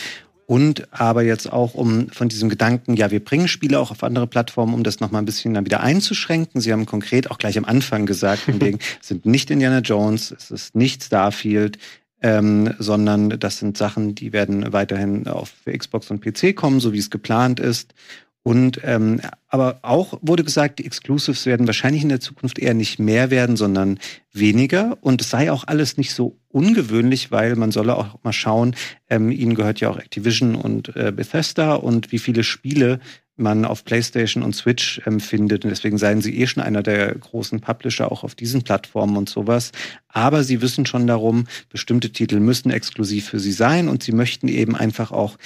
und 0.46 0.88
aber 0.92 1.24
jetzt 1.24 1.52
auch 1.52 1.74
um 1.74 2.08
von 2.08 2.30
diesem 2.30 2.48
Gedanken, 2.48 2.94
ja, 2.94 3.10
wir 3.10 3.22
bringen 3.22 3.48
Spiele 3.48 3.78
auch 3.78 3.90
auf 3.90 4.02
andere 4.02 4.26
Plattformen, 4.26 4.72
um 4.72 4.82
das 4.82 4.98
nochmal 4.98 5.20
ein 5.20 5.26
bisschen 5.26 5.52
dann 5.52 5.66
wieder 5.66 5.82
einzuschränken. 5.82 6.62
Sie 6.62 6.72
haben 6.72 6.86
konkret 6.86 7.30
auch 7.30 7.36
gleich 7.36 7.58
am 7.58 7.66
Anfang 7.66 8.06
gesagt, 8.06 8.48
es 9.00 9.08
sind 9.08 9.26
nicht 9.26 9.50
Indiana 9.50 9.80
Jones, 9.80 10.30
es 10.30 10.50
ist 10.50 10.74
nicht 10.74 11.04
Starfield, 11.04 11.76
ähm, 12.22 12.74
sondern 12.78 13.28
das 13.38 13.58
sind 13.58 13.76
Sachen, 13.76 14.14
die 14.14 14.32
werden 14.32 14.72
weiterhin 14.72 15.28
auf 15.28 15.52
Xbox 15.66 16.10
und 16.10 16.22
PC 16.22 16.56
kommen, 16.56 16.80
so 16.80 16.94
wie 16.94 16.98
es 16.98 17.10
geplant 17.10 17.60
ist. 17.60 17.92
Und 18.42 18.80
ähm, 18.84 19.20
aber 19.48 19.80
auch 19.82 20.18
wurde 20.22 20.44
gesagt, 20.44 20.78
die 20.78 20.86
Exclusives 20.86 21.44
werden 21.44 21.66
wahrscheinlich 21.66 22.02
in 22.02 22.08
der 22.08 22.20
Zukunft 22.20 22.58
eher 22.58 22.74
nicht 22.74 22.98
mehr 22.98 23.30
werden, 23.30 23.56
sondern 23.56 23.98
weniger. 24.32 24.96
Und 25.00 25.20
es 25.20 25.30
sei 25.30 25.52
auch 25.52 25.64
alles 25.66 25.96
nicht 25.96 26.14
so 26.14 26.38
ungewöhnlich, 26.48 27.30
weil 27.30 27.56
man 27.56 27.72
solle 27.72 27.96
auch 27.96 28.22
mal 28.22 28.32
schauen, 28.32 28.74
ähm, 29.10 29.30
ihnen 29.30 29.54
gehört 29.54 29.80
ja 29.80 29.90
auch 29.90 29.98
Activision 29.98 30.54
und 30.54 30.94
äh, 30.96 31.12
Bethesda 31.14 31.74
und 31.74 32.12
wie 32.12 32.18
viele 32.18 32.42
Spiele 32.42 33.00
man 33.38 33.64
auf 33.64 33.84
PlayStation 33.84 34.42
und 34.42 34.54
Switch 34.54 35.00
ähm, 35.06 35.20
findet. 35.20 35.64
Und 35.64 35.70
deswegen 35.70 35.96
seien 35.96 36.20
sie 36.20 36.38
eh 36.38 36.46
schon 36.46 36.62
einer 36.62 36.82
der 36.82 37.14
großen 37.14 37.60
Publisher 37.60 38.10
auch 38.10 38.24
auf 38.24 38.34
diesen 38.34 38.62
Plattformen 38.62 39.16
und 39.16 39.28
sowas. 39.28 39.72
Aber 40.08 40.42
sie 40.42 40.60
wissen 40.60 40.86
schon 40.86 41.06
darum, 41.06 41.46
bestimmte 41.70 42.10
Titel 42.10 42.40
müssen 42.40 42.70
exklusiv 42.70 43.28
für 43.28 43.38
sie 43.38 43.52
sein 43.52 43.88
und 43.88 44.02
sie 44.02 44.12
möchten 44.12 44.48
eben 44.48 44.74
einfach 44.74 45.12
auch 45.12 45.36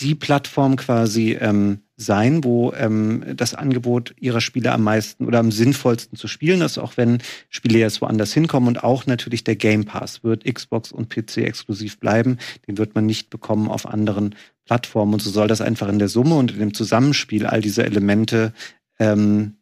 die 0.00 0.14
Plattform 0.14 0.76
quasi 0.76 1.36
ähm, 1.40 1.80
sein, 1.96 2.44
wo 2.44 2.72
ähm, 2.72 3.24
das 3.36 3.54
Angebot 3.54 4.14
ihrer 4.20 4.40
Spiele 4.40 4.72
am 4.72 4.82
meisten 4.82 5.26
oder 5.26 5.38
am 5.38 5.50
sinnvollsten 5.50 6.18
zu 6.18 6.28
spielen 6.28 6.60
ist, 6.60 6.76
auch 6.78 6.96
wenn 6.96 7.18
Spiele 7.48 7.78
jetzt 7.78 8.02
woanders 8.02 8.32
hinkommen 8.32 8.68
und 8.68 8.84
auch 8.84 9.06
natürlich 9.06 9.44
der 9.44 9.56
Game 9.56 9.84
Pass 9.84 10.22
wird 10.22 10.44
Xbox 10.44 10.92
und 10.92 11.08
PC 11.08 11.38
exklusiv 11.38 11.98
bleiben. 11.98 12.38
Den 12.66 12.76
wird 12.76 12.94
man 12.94 13.06
nicht 13.06 13.30
bekommen 13.30 13.68
auf 13.68 13.86
anderen 13.86 14.34
Plattformen 14.66 15.14
und 15.14 15.22
so 15.22 15.30
soll 15.30 15.48
das 15.48 15.60
einfach 15.60 15.88
in 15.88 15.98
der 15.98 16.08
Summe 16.08 16.34
und 16.34 16.52
in 16.52 16.58
dem 16.58 16.74
Zusammenspiel 16.74 17.46
all 17.46 17.62
diese 17.62 17.84
Elemente 17.84 18.52
ähm, 18.98 19.56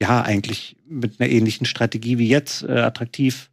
ja 0.00 0.22
eigentlich 0.22 0.76
mit 0.88 1.20
einer 1.20 1.30
ähnlichen 1.30 1.66
Strategie 1.66 2.18
wie 2.18 2.28
jetzt 2.28 2.62
äh, 2.62 2.80
attraktiv 2.80 3.49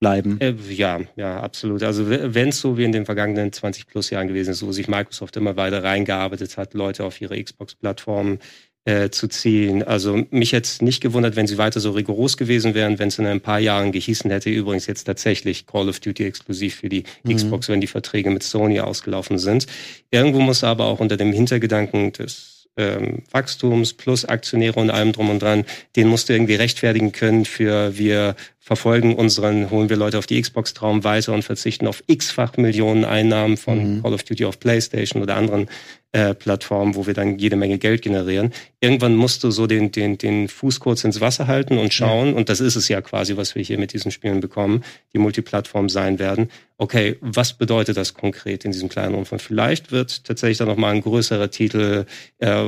bleiben. 0.00 0.40
Äh, 0.40 0.54
ja, 0.70 1.00
ja, 1.16 1.40
absolut. 1.40 1.82
Also 1.82 2.08
wenn 2.08 2.48
es 2.48 2.60
so 2.60 2.78
wie 2.78 2.84
in 2.84 2.92
den 2.92 3.06
vergangenen 3.06 3.52
20 3.52 3.86
plus 3.86 4.10
Jahren 4.10 4.28
gewesen 4.28 4.50
ist, 4.50 4.64
wo 4.64 4.72
sich 4.72 4.88
Microsoft 4.88 5.36
immer 5.36 5.56
weiter 5.56 5.82
reingearbeitet 5.82 6.56
hat, 6.56 6.74
Leute 6.74 7.04
auf 7.04 7.20
ihre 7.20 7.42
Xbox-Plattform 7.42 8.38
äh, 8.84 9.10
zu 9.10 9.28
ziehen. 9.28 9.82
Also 9.82 10.24
mich 10.30 10.50
jetzt 10.50 10.80
nicht 10.82 11.02
gewundert, 11.02 11.36
wenn 11.36 11.46
sie 11.46 11.58
weiter 11.58 11.80
so 11.80 11.90
rigoros 11.90 12.36
gewesen 12.36 12.74
wären, 12.74 12.98
wenn 12.98 13.08
es 13.08 13.18
in 13.18 13.26
ein 13.26 13.40
paar 13.40 13.58
Jahren 13.58 13.92
gehießen 13.92 14.30
hätte, 14.30 14.50
übrigens 14.50 14.86
jetzt 14.86 15.04
tatsächlich 15.04 15.66
Call 15.66 15.88
of 15.88 16.00
Duty 16.00 16.24
exklusiv 16.24 16.76
für 16.76 16.88
die 16.88 17.04
mhm. 17.24 17.36
Xbox, 17.36 17.68
wenn 17.68 17.80
die 17.80 17.86
Verträge 17.86 18.30
mit 18.30 18.42
Sony 18.42 18.80
ausgelaufen 18.80 19.38
sind. 19.38 19.66
Irgendwo 20.10 20.40
muss 20.40 20.64
aber 20.64 20.86
auch 20.86 21.00
unter 21.00 21.16
dem 21.16 21.32
Hintergedanken 21.32 22.12
des 22.12 22.58
ähm, 22.78 23.24
Wachstums 23.30 23.92
plus 23.92 24.24
Aktionäre 24.24 24.80
und 24.80 24.90
allem 24.90 25.12
drum 25.12 25.28
und 25.28 25.42
dran, 25.42 25.64
den 25.96 26.08
musst 26.08 26.28
du 26.28 26.32
irgendwie 26.32 26.54
rechtfertigen 26.54 27.12
können 27.12 27.44
für 27.44 27.98
wir 27.98 28.36
verfolgen 28.60 29.14
unseren, 29.14 29.70
holen 29.70 29.88
wir 29.88 29.96
Leute 29.96 30.18
auf 30.18 30.26
die 30.26 30.40
Xbox-Traum 30.40 31.04
weiter 31.04 31.32
und 31.32 31.42
verzichten 31.42 31.86
auf 31.86 32.02
x-fach 32.06 32.56
Millionen 32.56 33.04
Einnahmen 33.04 33.56
von 33.56 33.96
mhm. 33.96 34.02
Call 34.02 34.14
of 34.14 34.24
Duty 34.24 34.44
auf 34.44 34.60
PlayStation 34.60 35.22
oder 35.22 35.36
anderen 35.36 35.68
äh, 36.12 36.34
Plattformen, 36.34 36.94
wo 36.94 37.06
wir 37.06 37.14
dann 37.14 37.38
jede 37.38 37.56
Menge 37.56 37.78
Geld 37.78 38.02
generieren. 38.02 38.52
Irgendwann 38.80 39.14
musst 39.14 39.44
du 39.44 39.50
so 39.50 39.66
den, 39.66 39.92
den, 39.92 40.18
den 40.18 40.48
Fuß 40.48 40.80
kurz 40.80 41.04
ins 41.04 41.20
Wasser 41.20 41.46
halten 41.46 41.78
und 41.78 41.94
schauen, 41.94 42.30
ja. 42.30 42.34
und 42.34 42.48
das 42.48 42.60
ist 42.60 42.76
es 42.76 42.88
ja 42.88 43.00
quasi, 43.00 43.36
was 43.36 43.54
wir 43.54 43.62
hier 43.62 43.78
mit 43.78 43.92
diesen 43.92 44.10
Spielen 44.10 44.40
bekommen, 44.40 44.84
die 45.12 45.18
Multiplattform 45.18 45.88
sein 45.88 46.18
werden. 46.18 46.50
Okay, 46.78 47.16
was 47.20 47.54
bedeutet 47.54 47.96
das 47.96 48.14
konkret 48.14 48.64
in 48.64 48.72
diesem 48.72 48.88
kleinen 48.88 49.14
Umfang? 49.14 49.38
Vielleicht 49.38 49.92
wird 49.92 50.24
tatsächlich 50.24 50.58
dann 50.58 50.68
nochmal 50.68 50.94
ein 50.94 51.02
größerer 51.02 51.50
Titel 51.50 52.06
äh, 52.38 52.64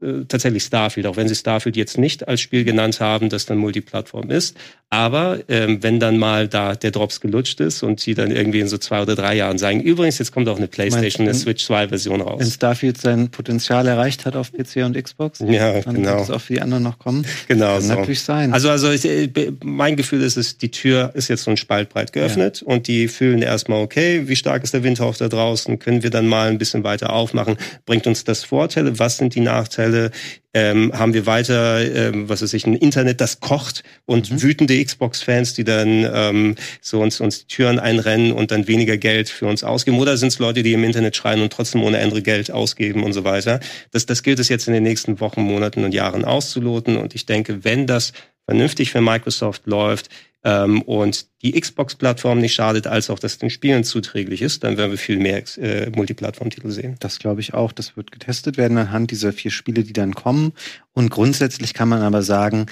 äh, 0.00 0.24
tatsächlich 0.28 0.62
Starfield, 0.62 1.06
auch 1.06 1.16
wenn 1.16 1.26
sie 1.26 1.34
Starfield 1.34 1.76
jetzt 1.76 1.98
nicht 1.98 2.28
als 2.28 2.40
Spiel 2.40 2.64
genannt 2.64 3.00
haben, 3.00 3.28
das 3.28 3.46
dann 3.46 3.58
Multiplattform 3.58 4.30
ist. 4.30 4.56
Aber 4.90 5.40
ähm, 5.48 5.82
wenn 5.82 6.00
dann 6.00 6.16
mal 6.16 6.48
da 6.48 6.74
der 6.74 6.92
Drops 6.92 7.20
gelutscht 7.20 7.60
ist 7.60 7.82
und 7.82 8.00
sie 8.00 8.14
dann 8.14 8.30
irgendwie 8.30 8.60
in 8.60 8.68
so 8.68 8.78
zwei 8.78 9.02
oder 9.02 9.14
drei 9.16 9.34
Jahren 9.34 9.58
sagen, 9.58 9.82
übrigens, 9.82 10.18
jetzt 10.18 10.32
kommt 10.32 10.48
auch 10.48 10.56
eine 10.56 10.66
PlayStation, 10.66 11.26
eine 11.26 11.34
Switch 11.34 11.66
2 11.66 11.88
Version 11.88 12.22
raus. 12.22 12.40
Wenn 12.40 12.50
Starfield 12.50 12.98
sein 12.98 13.28
Potenzial 13.28 13.86
erreicht 13.86 14.24
hat 14.24 14.34
auf 14.34 14.50
PC 14.50 14.86
und 14.86 14.96
Xbox, 15.02 15.40
ja, 15.40 15.80
dann 15.82 15.96
genau. 15.96 16.12
wird 16.12 16.22
es 16.22 16.30
auch 16.30 16.40
für 16.40 16.54
die 16.54 16.62
anderen 16.62 16.84
noch 16.84 16.98
kommen. 16.98 17.26
Genau. 17.48 17.74
Kann 17.74 17.82
so. 17.82 17.94
natürlich 17.94 18.22
sein. 18.22 18.54
Also, 18.54 18.70
also 18.70 18.90
ich, 18.90 19.04
äh, 19.04 19.28
mein 19.62 19.96
Gefühl 19.96 20.22
ist 20.22 20.38
es, 20.38 20.56
die 20.56 20.70
Tür 20.70 21.10
ist 21.14 21.28
jetzt 21.28 21.44
so 21.44 21.50
ein 21.50 21.58
Spalt 21.58 21.90
breit 21.90 22.14
geöffnet 22.14 22.62
ja. 22.62 22.72
und 22.72 22.86
die 22.86 23.08
fühlen 23.08 23.42
erstmal, 23.42 23.82
okay, 23.82 24.26
wie 24.26 24.36
stark 24.36 24.64
ist 24.64 24.72
der 24.72 24.84
Windhauch 24.84 25.16
da 25.16 25.28
draußen? 25.28 25.78
Können 25.78 26.02
wir 26.02 26.10
dann 26.10 26.28
mal 26.28 26.48
ein 26.48 26.56
bisschen 26.56 26.82
weiter 26.82 27.12
aufmachen? 27.12 27.56
Bringt 27.84 28.06
uns 28.06 28.24
das 28.24 28.44
Vorteile? 28.44 28.98
Was 28.98 29.18
sind 29.18 29.34
die 29.34 29.40
Nachteile? 29.40 29.87
Ähm, 30.54 30.92
haben 30.92 31.14
wir 31.14 31.26
weiter, 31.26 31.80
ähm, 31.80 32.28
was 32.28 32.42
weiß 32.42 32.52
ich, 32.54 32.66
ein 32.66 32.74
Internet, 32.74 33.20
das 33.20 33.40
kocht 33.40 33.84
und 34.06 34.30
mhm. 34.30 34.42
wütende 34.42 34.82
Xbox-Fans, 34.82 35.54
die 35.54 35.64
dann 35.64 36.08
ähm, 36.12 36.54
so 36.80 37.00
uns, 37.00 37.20
uns 37.20 37.40
die 37.40 37.46
Türen 37.46 37.78
einrennen 37.78 38.32
und 38.32 38.50
dann 38.50 38.66
weniger 38.66 38.96
Geld 38.96 39.28
für 39.28 39.46
uns 39.46 39.62
ausgeben. 39.62 39.98
Oder 39.98 40.16
sind 40.16 40.28
es 40.28 40.38
Leute, 40.38 40.62
die 40.62 40.72
im 40.72 40.84
Internet 40.84 41.16
schreien 41.16 41.42
und 41.42 41.52
trotzdem 41.52 41.82
ohne 41.82 41.98
Ende 41.98 42.22
Geld 42.22 42.50
ausgeben 42.50 43.04
und 43.04 43.12
so 43.12 43.24
weiter. 43.24 43.60
Das, 43.90 44.06
das 44.06 44.22
gilt 44.22 44.38
es 44.38 44.48
jetzt 44.48 44.66
in 44.66 44.74
den 44.74 44.82
nächsten 44.82 45.20
Wochen, 45.20 45.42
Monaten 45.42 45.84
und 45.84 45.92
Jahren 45.92 46.24
auszuloten. 46.24 46.96
Und 46.96 47.14
ich 47.14 47.26
denke, 47.26 47.64
wenn 47.64 47.86
das 47.86 48.12
vernünftig 48.46 48.90
für 48.90 49.02
Microsoft 49.02 49.66
läuft, 49.66 50.08
ähm, 50.44 50.82
und 50.82 51.26
die 51.42 51.58
Xbox-Plattform 51.58 52.38
nicht 52.38 52.54
schadet, 52.54 52.86
als 52.86 53.10
auch 53.10 53.18
das 53.18 53.38
den 53.38 53.50
Spielen 53.50 53.84
zuträglich 53.84 54.42
ist, 54.42 54.64
dann 54.64 54.76
werden 54.76 54.90
wir 54.90 54.98
viel 54.98 55.18
mehr 55.18 55.42
äh, 55.58 55.90
Multiplattform-Titel 55.90 56.70
sehen. 56.70 56.96
Das 57.00 57.18
glaube 57.18 57.40
ich 57.40 57.54
auch. 57.54 57.72
Das 57.72 57.96
wird 57.96 58.12
getestet 58.12 58.56
werden 58.56 58.78
anhand 58.78 59.10
dieser 59.10 59.32
vier 59.32 59.50
Spiele, 59.50 59.82
die 59.82 59.92
dann 59.92 60.14
kommen. 60.14 60.52
Und 60.92 61.10
grundsätzlich 61.10 61.74
kann 61.74 61.88
man 61.88 62.02
aber 62.02 62.22
sagen, 62.22 62.66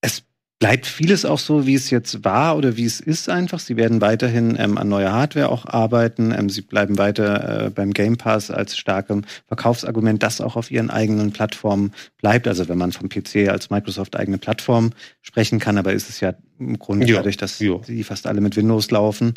es 0.00 0.24
bleibt 0.58 0.86
vieles 0.86 1.24
auch 1.24 1.38
so, 1.38 1.66
wie 1.66 1.74
es 1.74 1.90
jetzt 1.90 2.24
war 2.24 2.56
oder 2.56 2.76
wie 2.76 2.84
es 2.84 3.00
ist 3.00 3.28
einfach. 3.28 3.60
Sie 3.60 3.76
werden 3.76 4.00
weiterhin 4.00 4.56
ähm, 4.58 4.76
an 4.76 4.88
neuer 4.88 5.12
Hardware 5.12 5.50
auch 5.50 5.66
arbeiten. 5.66 6.34
Ähm, 6.36 6.50
sie 6.50 6.62
bleiben 6.62 6.98
weiter 6.98 7.66
äh, 7.66 7.70
beim 7.70 7.92
Game 7.92 8.16
Pass 8.16 8.50
als 8.50 8.76
starkem 8.76 9.24
Verkaufsargument, 9.46 10.22
das 10.22 10.40
auch 10.40 10.56
auf 10.56 10.70
ihren 10.70 10.90
eigenen 10.90 11.32
Plattformen 11.32 11.92
bleibt. 12.16 12.48
Also 12.48 12.68
wenn 12.68 12.78
man 12.78 12.92
vom 12.92 13.08
PC 13.08 13.48
als 13.48 13.70
Microsoft 13.70 14.16
eigene 14.16 14.38
Plattform 14.38 14.90
sprechen 15.22 15.60
kann, 15.60 15.78
aber 15.78 15.92
ist 15.92 16.10
es 16.10 16.20
ja 16.20 16.34
im 16.58 16.78
Grunde 16.78 17.06
ja, 17.06 17.16
dadurch, 17.16 17.36
dass 17.36 17.60
ja. 17.60 17.80
sie 17.84 18.02
fast 18.02 18.26
alle 18.26 18.40
mit 18.40 18.56
Windows 18.56 18.90
laufen. 18.90 19.34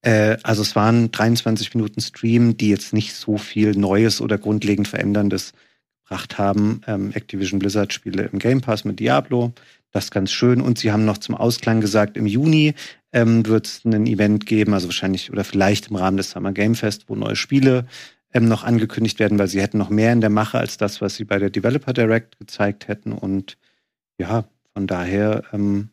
Äh, 0.00 0.38
also 0.42 0.62
es 0.62 0.74
waren 0.74 1.10
23 1.12 1.74
Minuten 1.74 2.00
Stream, 2.00 2.56
die 2.56 2.70
jetzt 2.70 2.94
nicht 2.94 3.14
so 3.14 3.36
viel 3.36 3.72
Neues 3.72 4.22
oder 4.22 4.38
grundlegend 4.38 4.88
Veränderndes 4.88 5.52
gebracht 6.04 6.38
haben. 6.38 6.80
Ähm, 6.86 7.12
Activision 7.12 7.58
Blizzard 7.58 7.92
Spiele 7.92 8.30
im 8.32 8.38
Game 8.38 8.60
Pass 8.60 8.84
mit 8.84 9.00
Diablo, 9.00 9.52
das 9.92 10.04
ist 10.04 10.10
ganz 10.10 10.32
schön. 10.32 10.60
Und 10.60 10.78
sie 10.78 10.90
haben 10.90 11.04
noch 11.04 11.18
zum 11.18 11.34
Ausklang 11.34 11.80
gesagt, 11.80 12.16
im 12.16 12.26
Juni 12.26 12.74
ähm, 13.12 13.46
wird 13.46 13.66
es 13.66 13.84
ein 13.84 14.06
Event 14.06 14.46
geben, 14.46 14.74
also 14.74 14.88
wahrscheinlich 14.88 15.30
oder 15.30 15.44
vielleicht 15.44 15.90
im 15.90 15.96
Rahmen 15.96 16.16
des 16.16 16.30
Summer 16.30 16.52
Game 16.52 16.74
Fest, 16.74 17.04
wo 17.08 17.14
neue 17.14 17.36
Spiele 17.36 17.86
ähm, 18.32 18.48
noch 18.48 18.64
angekündigt 18.64 19.18
werden, 19.18 19.38
weil 19.38 19.48
sie 19.48 19.60
hätten 19.60 19.78
noch 19.78 19.90
mehr 19.90 20.12
in 20.12 20.20
der 20.20 20.30
Mache 20.30 20.58
als 20.58 20.78
das, 20.78 21.00
was 21.00 21.14
sie 21.16 21.24
bei 21.24 21.38
der 21.38 21.50
Developer 21.50 21.92
Direct 21.92 22.38
gezeigt 22.38 22.88
hätten. 22.88 23.12
Und 23.12 23.58
ja, 24.18 24.44
von 24.72 24.86
daher 24.86 25.44
ähm, 25.52 25.90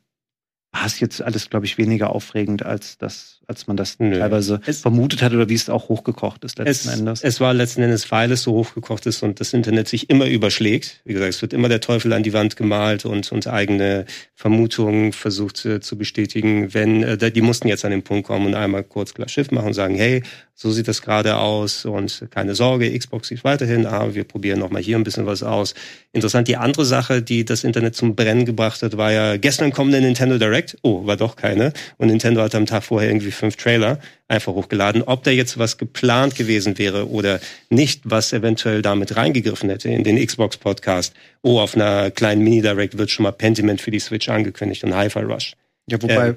war 0.71 0.85
es 0.85 0.99
jetzt 0.99 1.21
alles, 1.21 1.49
glaube 1.49 1.65
ich, 1.65 1.79
weniger 1.79 2.11
aufregend, 2.11 2.63
als 2.63 2.99
das, 2.99 3.39
als 3.47 3.65
man 3.65 3.75
das 3.75 3.97
Nö. 3.97 4.19
teilweise 4.19 4.61
es, 4.67 4.81
vermutet 4.81 5.23
hat 5.23 5.33
oder 5.33 5.49
wie 5.49 5.55
es 5.55 5.67
auch 5.67 5.89
hochgekocht 5.89 6.43
ist 6.43 6.59
letzten 6.59 6.89
es, 6.89 6.99
Endes. 6.99 7.23
Es 7.23 7.39
war 7.39 7.55
letzten 7.55 7.81
Endes, 7.81 8.11
weil 8.11 8.31
es 8.31 8.43
so 8.43 8.53
hochgekocht 8.53 9.07
ist 9.07 9.23
und 9.23 9.39
das 9.39 9.53
Internet 9.53 9.87
sich 9.87 10.11
immer 10.11 10.27
überschlägt. 10.27 11.01
Wie 11.05 11.13
gesagt, 11.13 11.33
es 11.33 11.41
wird 11.41 11.53
immer 11.53 11.69
der 11.69 11.81
Teufel 11.81 12.13
an 12.13 12.21
die 12.21 12.33
Wand 12.33 12.55
gemalt 12.55 13.05
und, 13.05 13.31
und 13.31 13.47
eigene 13.47 14.05
Vermutungen 14.35 15.11
versucht 15.11 15.65
äh, 15.65 15.79
zu 15.79 15.97
bestätigen. 15.97 16.71
Wenn 16.73 17.01
äh, 17.01 17.31
die 17.31 17.41
mussten 17.41 17.67
jetzt 17.67 17.83
an 17.83 17.91
den 17.91 18.03
Punkt 18.03 18.27
kommen 18.27 18.45
und 18.45 18.53
einmal 18.53 18.83
kurz 18.83 19.15
klar 19.15 19.27
Schiff 19.27 19.49
machen 19.49 19.67
und 19.67 19.73
sagen, 19.73 19.95
hey, 19.95 20.21
so 20.61 20.71
sieht 20.71 20.89
das 20.89 21.01
gerade 21.01 21.37
aus 21.37 21.85
und 21.85 22.25
keine 22.31 22.53
Sorge, 22.53 22.91
Xbox 22.97 23.29
sieht 23.29 23.45
weiterhin, 23.45 23.85
aber 23.85 24.13
wir 24.13 24.25
probieren 24.25 24.59
noch 24.59 24.69
mal 24.69 24.81
hier 24.81 24.97
ein 24.97 25.05
bisschen 25.05 25.25
was 25.25 25.41
aus. 25.41 25.73
Interessant, 26.11 26.49
die 26.49 26.57
andere 26.57 26.83
Sache, 26.83 27.21
die 27.21 27.45
das 27.45 27.63
Internet 27.63 27.95
zum 27.95 28.13
Brennen 28.13 28.43
gebracht 28.43 28.83
hat, 28.83 28.97
war 28.97 29.13
ja 29.13 29.37
gestern 29.37 29.71
kommende 29.71 30.01
Nintendo 30.01 30.37
Direct. 30.37 30.75
Oh, 30.81 31.05
war 31.05 31.15
doch 31.15 31.37
keine. 31.37 31.71
Und 31.95 32.09
Nintendo 32.09 32.41
hat 32.41 32.55
am 32.55 32.65
Tag 32.65 32.83
vorher 32.83 33.09
irgendwie 33.09 33.31
fünf 33.31 33.55
Trailer 33.55 33.99
einfach 34.27 34.51
hochgeladen. 34.51 35.01
Ob 35.03 35.23
da 35.23 35.31
jetzt 35.31 35.57
was 35.57 35.77
geplant 35.77 36.35
gewesen 36.35 36.77
wäre 36.77 37.07
oder 37.07 37.39
nicht, 37.69 38.01
was 38.03 38.33
eventuell 38.33 38.81
damit 38.81 39.15
reingegriffen 39.15 39.69
hätte 39.69 39.87
in 39.87 40.03
den 40.03 40.17
Xbox 40.17 40.57
Podcast. 40.57 41.13
Oh, 41.41 41.59
auf 41.59 41.75
einer 41.75 42.11
kleinen 42.11 42.43
Mini-Direct 42.43 42.97
wird 42.97 43.11
schon 43.11 43.23
mal 43.23 43.31
Pentiment 43.31 43.79
für 43.79 43.91
die 43.91 43.99
Switch 43.99 44.27
angekündigt 44.27 44.83
und 44.83 44.93
Hi-Fi 44.93 45.19
Rush. 45.19 45.53
Ja, 45.89 46.01
wobei, 46.01 46.13
äh, 46.13 46.29
äh, 46.31 46.35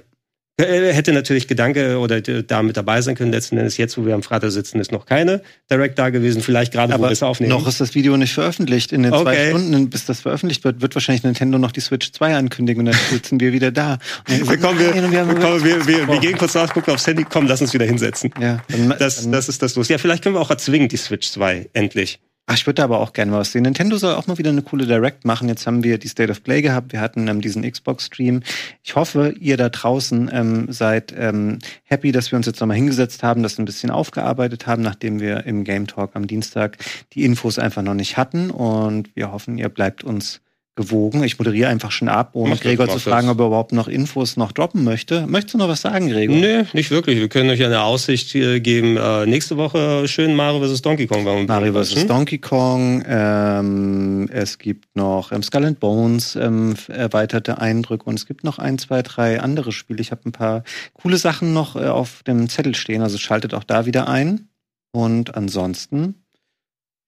hätte 0.58 1.12
natürlich 1.12 1.48
Gedanke 1.48 1.98
oder 1.98 2.20
da 2.20 2.62
mit 2.62 2.76
dabei 2.76 3.00
sein 3.00 3.14
können. 3.14 3.32
Letzten 3.32 3.56
Endes 3.56 3.78
jetzt, 3.78 3.96
wo 3.96 4.04
wir 4.04 4.14
am 4.14 4.22
Freitag 4.22 4.50
sitzen, 4.50 4.80
ist 4.80 4.92
noch 4.92 5.06
keine 5.06 5.42
Direct 5.70 5.98
da 5.98 6.10
gewesen. 6.10 6.42
Vielleicht 6.42 6.72
gerade, 6.72 6.92
wo 6.92 7.02
wir 7.02 7.10
es 7.10 7.22
aufnehmen. 7.22 7.50
Noch 7.50 7.66
ist 7.66 7.80
das 7.80 7.94
Video 7.94 8.16
nicht 8.16 8.34
veröffentlicht. 8.34 8.92
In 8.92 9.02
den 9.02 9.12
okay. 9.12 9.22
zwei 9.22 9.48
Stunden, 9.50 9.90
bis 9.90 10.04
das 10.04 10.20
veröffentlicht 10.20 10.64
wird, 10.64 10.82
wird 10.82 10.94
wahrscheinlich 10.94 11.22
Nintendo 11.22 11.58
noch 11.58 11.72
die 11.72 11.80
Switch 11.80 12.12
2 12.12 12.36
ankündigen 12.36 12.80
und 12.80 12.92
dann 12.92 13.00
sitzen 13.10 13.40
wir 13.40 13.52
wieder 13.52 13.70
da. 13.70 13.98
wir, 14.26 14.58
kommen, 14.58 14.78
wir, 14.78 14.94
wir, 14.94 15.34
kommen, 15.34 15.64
wir, 15.64 15.86
wir, 15.86 16.08
wir 16.08 16.20
gehen 16.20 16.36
kurz 16.36 16.54
raus, 16.54 16.70
gucken 16.70 16.92
aufs 16.92 17.06
Handy, 17.06 17.24
komm, 17.24 17.46
lass 17.46 17.60
uns 17.60 17.72
wieder 17.72 17.86
hinsetzen. 17.86 18.32
Ja, 18.38 18.62
dann, 18.68 18.94
das, 18.98 19.22
dann, 19.22 19.32
das 19.32 19.48
ist 19.48 19.62
das 19.62 19.74
los. 19.76 19.88
Ja, 19.88 19.98
vielleicht 19.98 20.22
können 20.22 20.34
wir 20.34 20.40
auch 20.40 20.50
erzwingen, 20.50 20.88
die 20.88 20.98
Switch 20.98 21.30
2, 21.30 21.70
endlich. 21.72 22.20
Ach, 22.46 22.54
ich 22.54 22.66
würde 22.66 22.82
aber 22.82 22.98
auch 22.98 23.12
gerne 23.12 23.30
was 23.32 23.52
sehen. 23.52 23.62
Nintendo 23.62 23.96
soll 23.96 24.14
auch 24.14 24.26
mal 24.26 24.36
wieder 24.36 24.50
eine 24.50 24.62
coole 24.62 24.84
Direct 24.84 25.24
machen. 25.24 25.48
Jetzt 25.48 25.64
haben 25.66 25.84
wir 25.84 25.96
die 25.98 26.08
State 26.08 26.30
of 26.30 26.42
Play 26.42 26.60
gehabt. 26.60 26.92
Wir 26.92 27.00
hatten 27.00 27.28
ähm, 27.28 27.40
diesen 27.40 27.62
Xbox-Stream. 27.62 28.42
Ich 28.82 28.96
hoffe, 28.96 29.32
ihr 29.38 29.56
da 29.56 29.68
draußen 29.68 30.28
ähm, 30.32 30.66
seid 30.72 31.14
ähm, 31.16 31.60
happy, 31.84 32.10
dass 32.10 32.32
wir 32.32 32.36
uns 32.36 32.46
jetzt 32.46 32.60
nochmal 32.60 32.76
hingesetzt 32.76 33.22
haben, 33.22 33.44
das 33.44 33.58
ein 33.58 33.64
bisschen 33.64 33.90
aufgearbeitet 33.90 34.66
haben, 34.66 34.82
nachdem 34.82 35.20
wir 35.20 35.46
im 35.46 35.62
Game 35.62 35.86
Talk 35.86 36.10
am 36.14 36.26
Dienstag 36.26 36.78
die 37.12 37.24
Infos 37.24 37.60
einfach 37.60 37.82
noch 37.82 37.94
nicht 37.94 38.16
hatten. 38.16 38.50
Und 38.50 39.14
wir 39.14 39.30
hoffen, 39.32 39.56
ihr 39.56 39.68
bleibt 39.68 40.02
uns 40.02 40.41
gewogen. 40.74 41.22
Ich 41.22 41.38
moderiere 41.38 41.68
einfach 41.68 41.92
schon 41.92 42.08
ab, 42.08 42.30
ohne 42.32 42.56
Gregor 42.56 42.88
zu 42.88 42.98
fragen, 42.98 43.28
ob 43.28 43.38
er 43.40 43.46
überhaupt 43.46 43.72
noch 43.72 43.88
Infos 43.88 44.38
noch 44.38 44.52
droppen 44.52 44.84
möchte. 44.84 45.26
Möchtest 45.26 45.54
du 45.54 45.58
noch 45.58 45.68
was 45.68 45.82
sagen, 45.82 46.08
Gregor? 46.08 46.34
Nee, 46.34 46.64
nicht 46.72 46.90
wirklich. 46.90 47.18
Wir 47.18 47.28
können 47.28 47.50
euch 47.50 47.62
eine 47.62 47.82
Aussicht 47.82 48.32
geben. 48.32 48.96
Äh, 48.96 49.26
nächste 49.26 49.58
Woche 49.58 50.08
schön 50.08 50.34
Mario 50.34 50.66
vs. 50.66 50.80
Donkey 50.80 51.06
Kong. 51.06 51.46
Mario 51.46 51.74
vs. 51.74 52.06
Donkey 52.06 52.38
Kong. 52.38 53.04
Ähm, 53.06 54.28
es 54.32 54.58
gibt 54.58 54.96
noch 54.96 55.30
ähm, 55.30 55.42
Skull 55.42 55.66
and 55.66 55.78
Bones, 55.78 56.36
ähm, 56.36 56.74
erweiterte 56.88 57.58
Eindrücke 57.58 58.04
und 58.04 58.14
es 58.14 58.26
gibt 58.26 58.42
noch 58.42 58.58
ein, 58.58 58.78
zwei, 58.78 59.02
drei 59.02 59.40
andere 59.40 59.72
Spiele. 59.72 60.00
Ich 60.00 60.10
habe 60.10 60.22
ein 60.24 60.32
paar 60.32 60.64
coole 60.94 61.18
Sachen 61.18 61.52
noch 61.52 61.76
äh, 61.76 61.86
auf 61.88 62.22
dem 62.22 62.48
Zettel 62.48 62.74
stehen, 62.74 63.02
also 63.02 63.18
schaltet 63.18 63.52
auch 63.52 63.64
da 63.64 63.84
wieder 63.84 64.08
ein. 64.08 64.48
Und 64.92 65.34
ansonsten, 65.34 66.14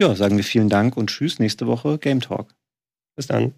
ja, 0.00 0.14
sagen 0.14 0.36
wir 0.36 0.44
vielen 0.44 0.68
Dank 0.68 0.96
und 0.98 1.08
tschüss. 1.08 1.38
Nächste 1.38 1.66
Woche 1.66 1.96
Game 1.98 2.20
Talk. 2.20 2.54
Bis 3.16 3.26
dann. 3.26 3.54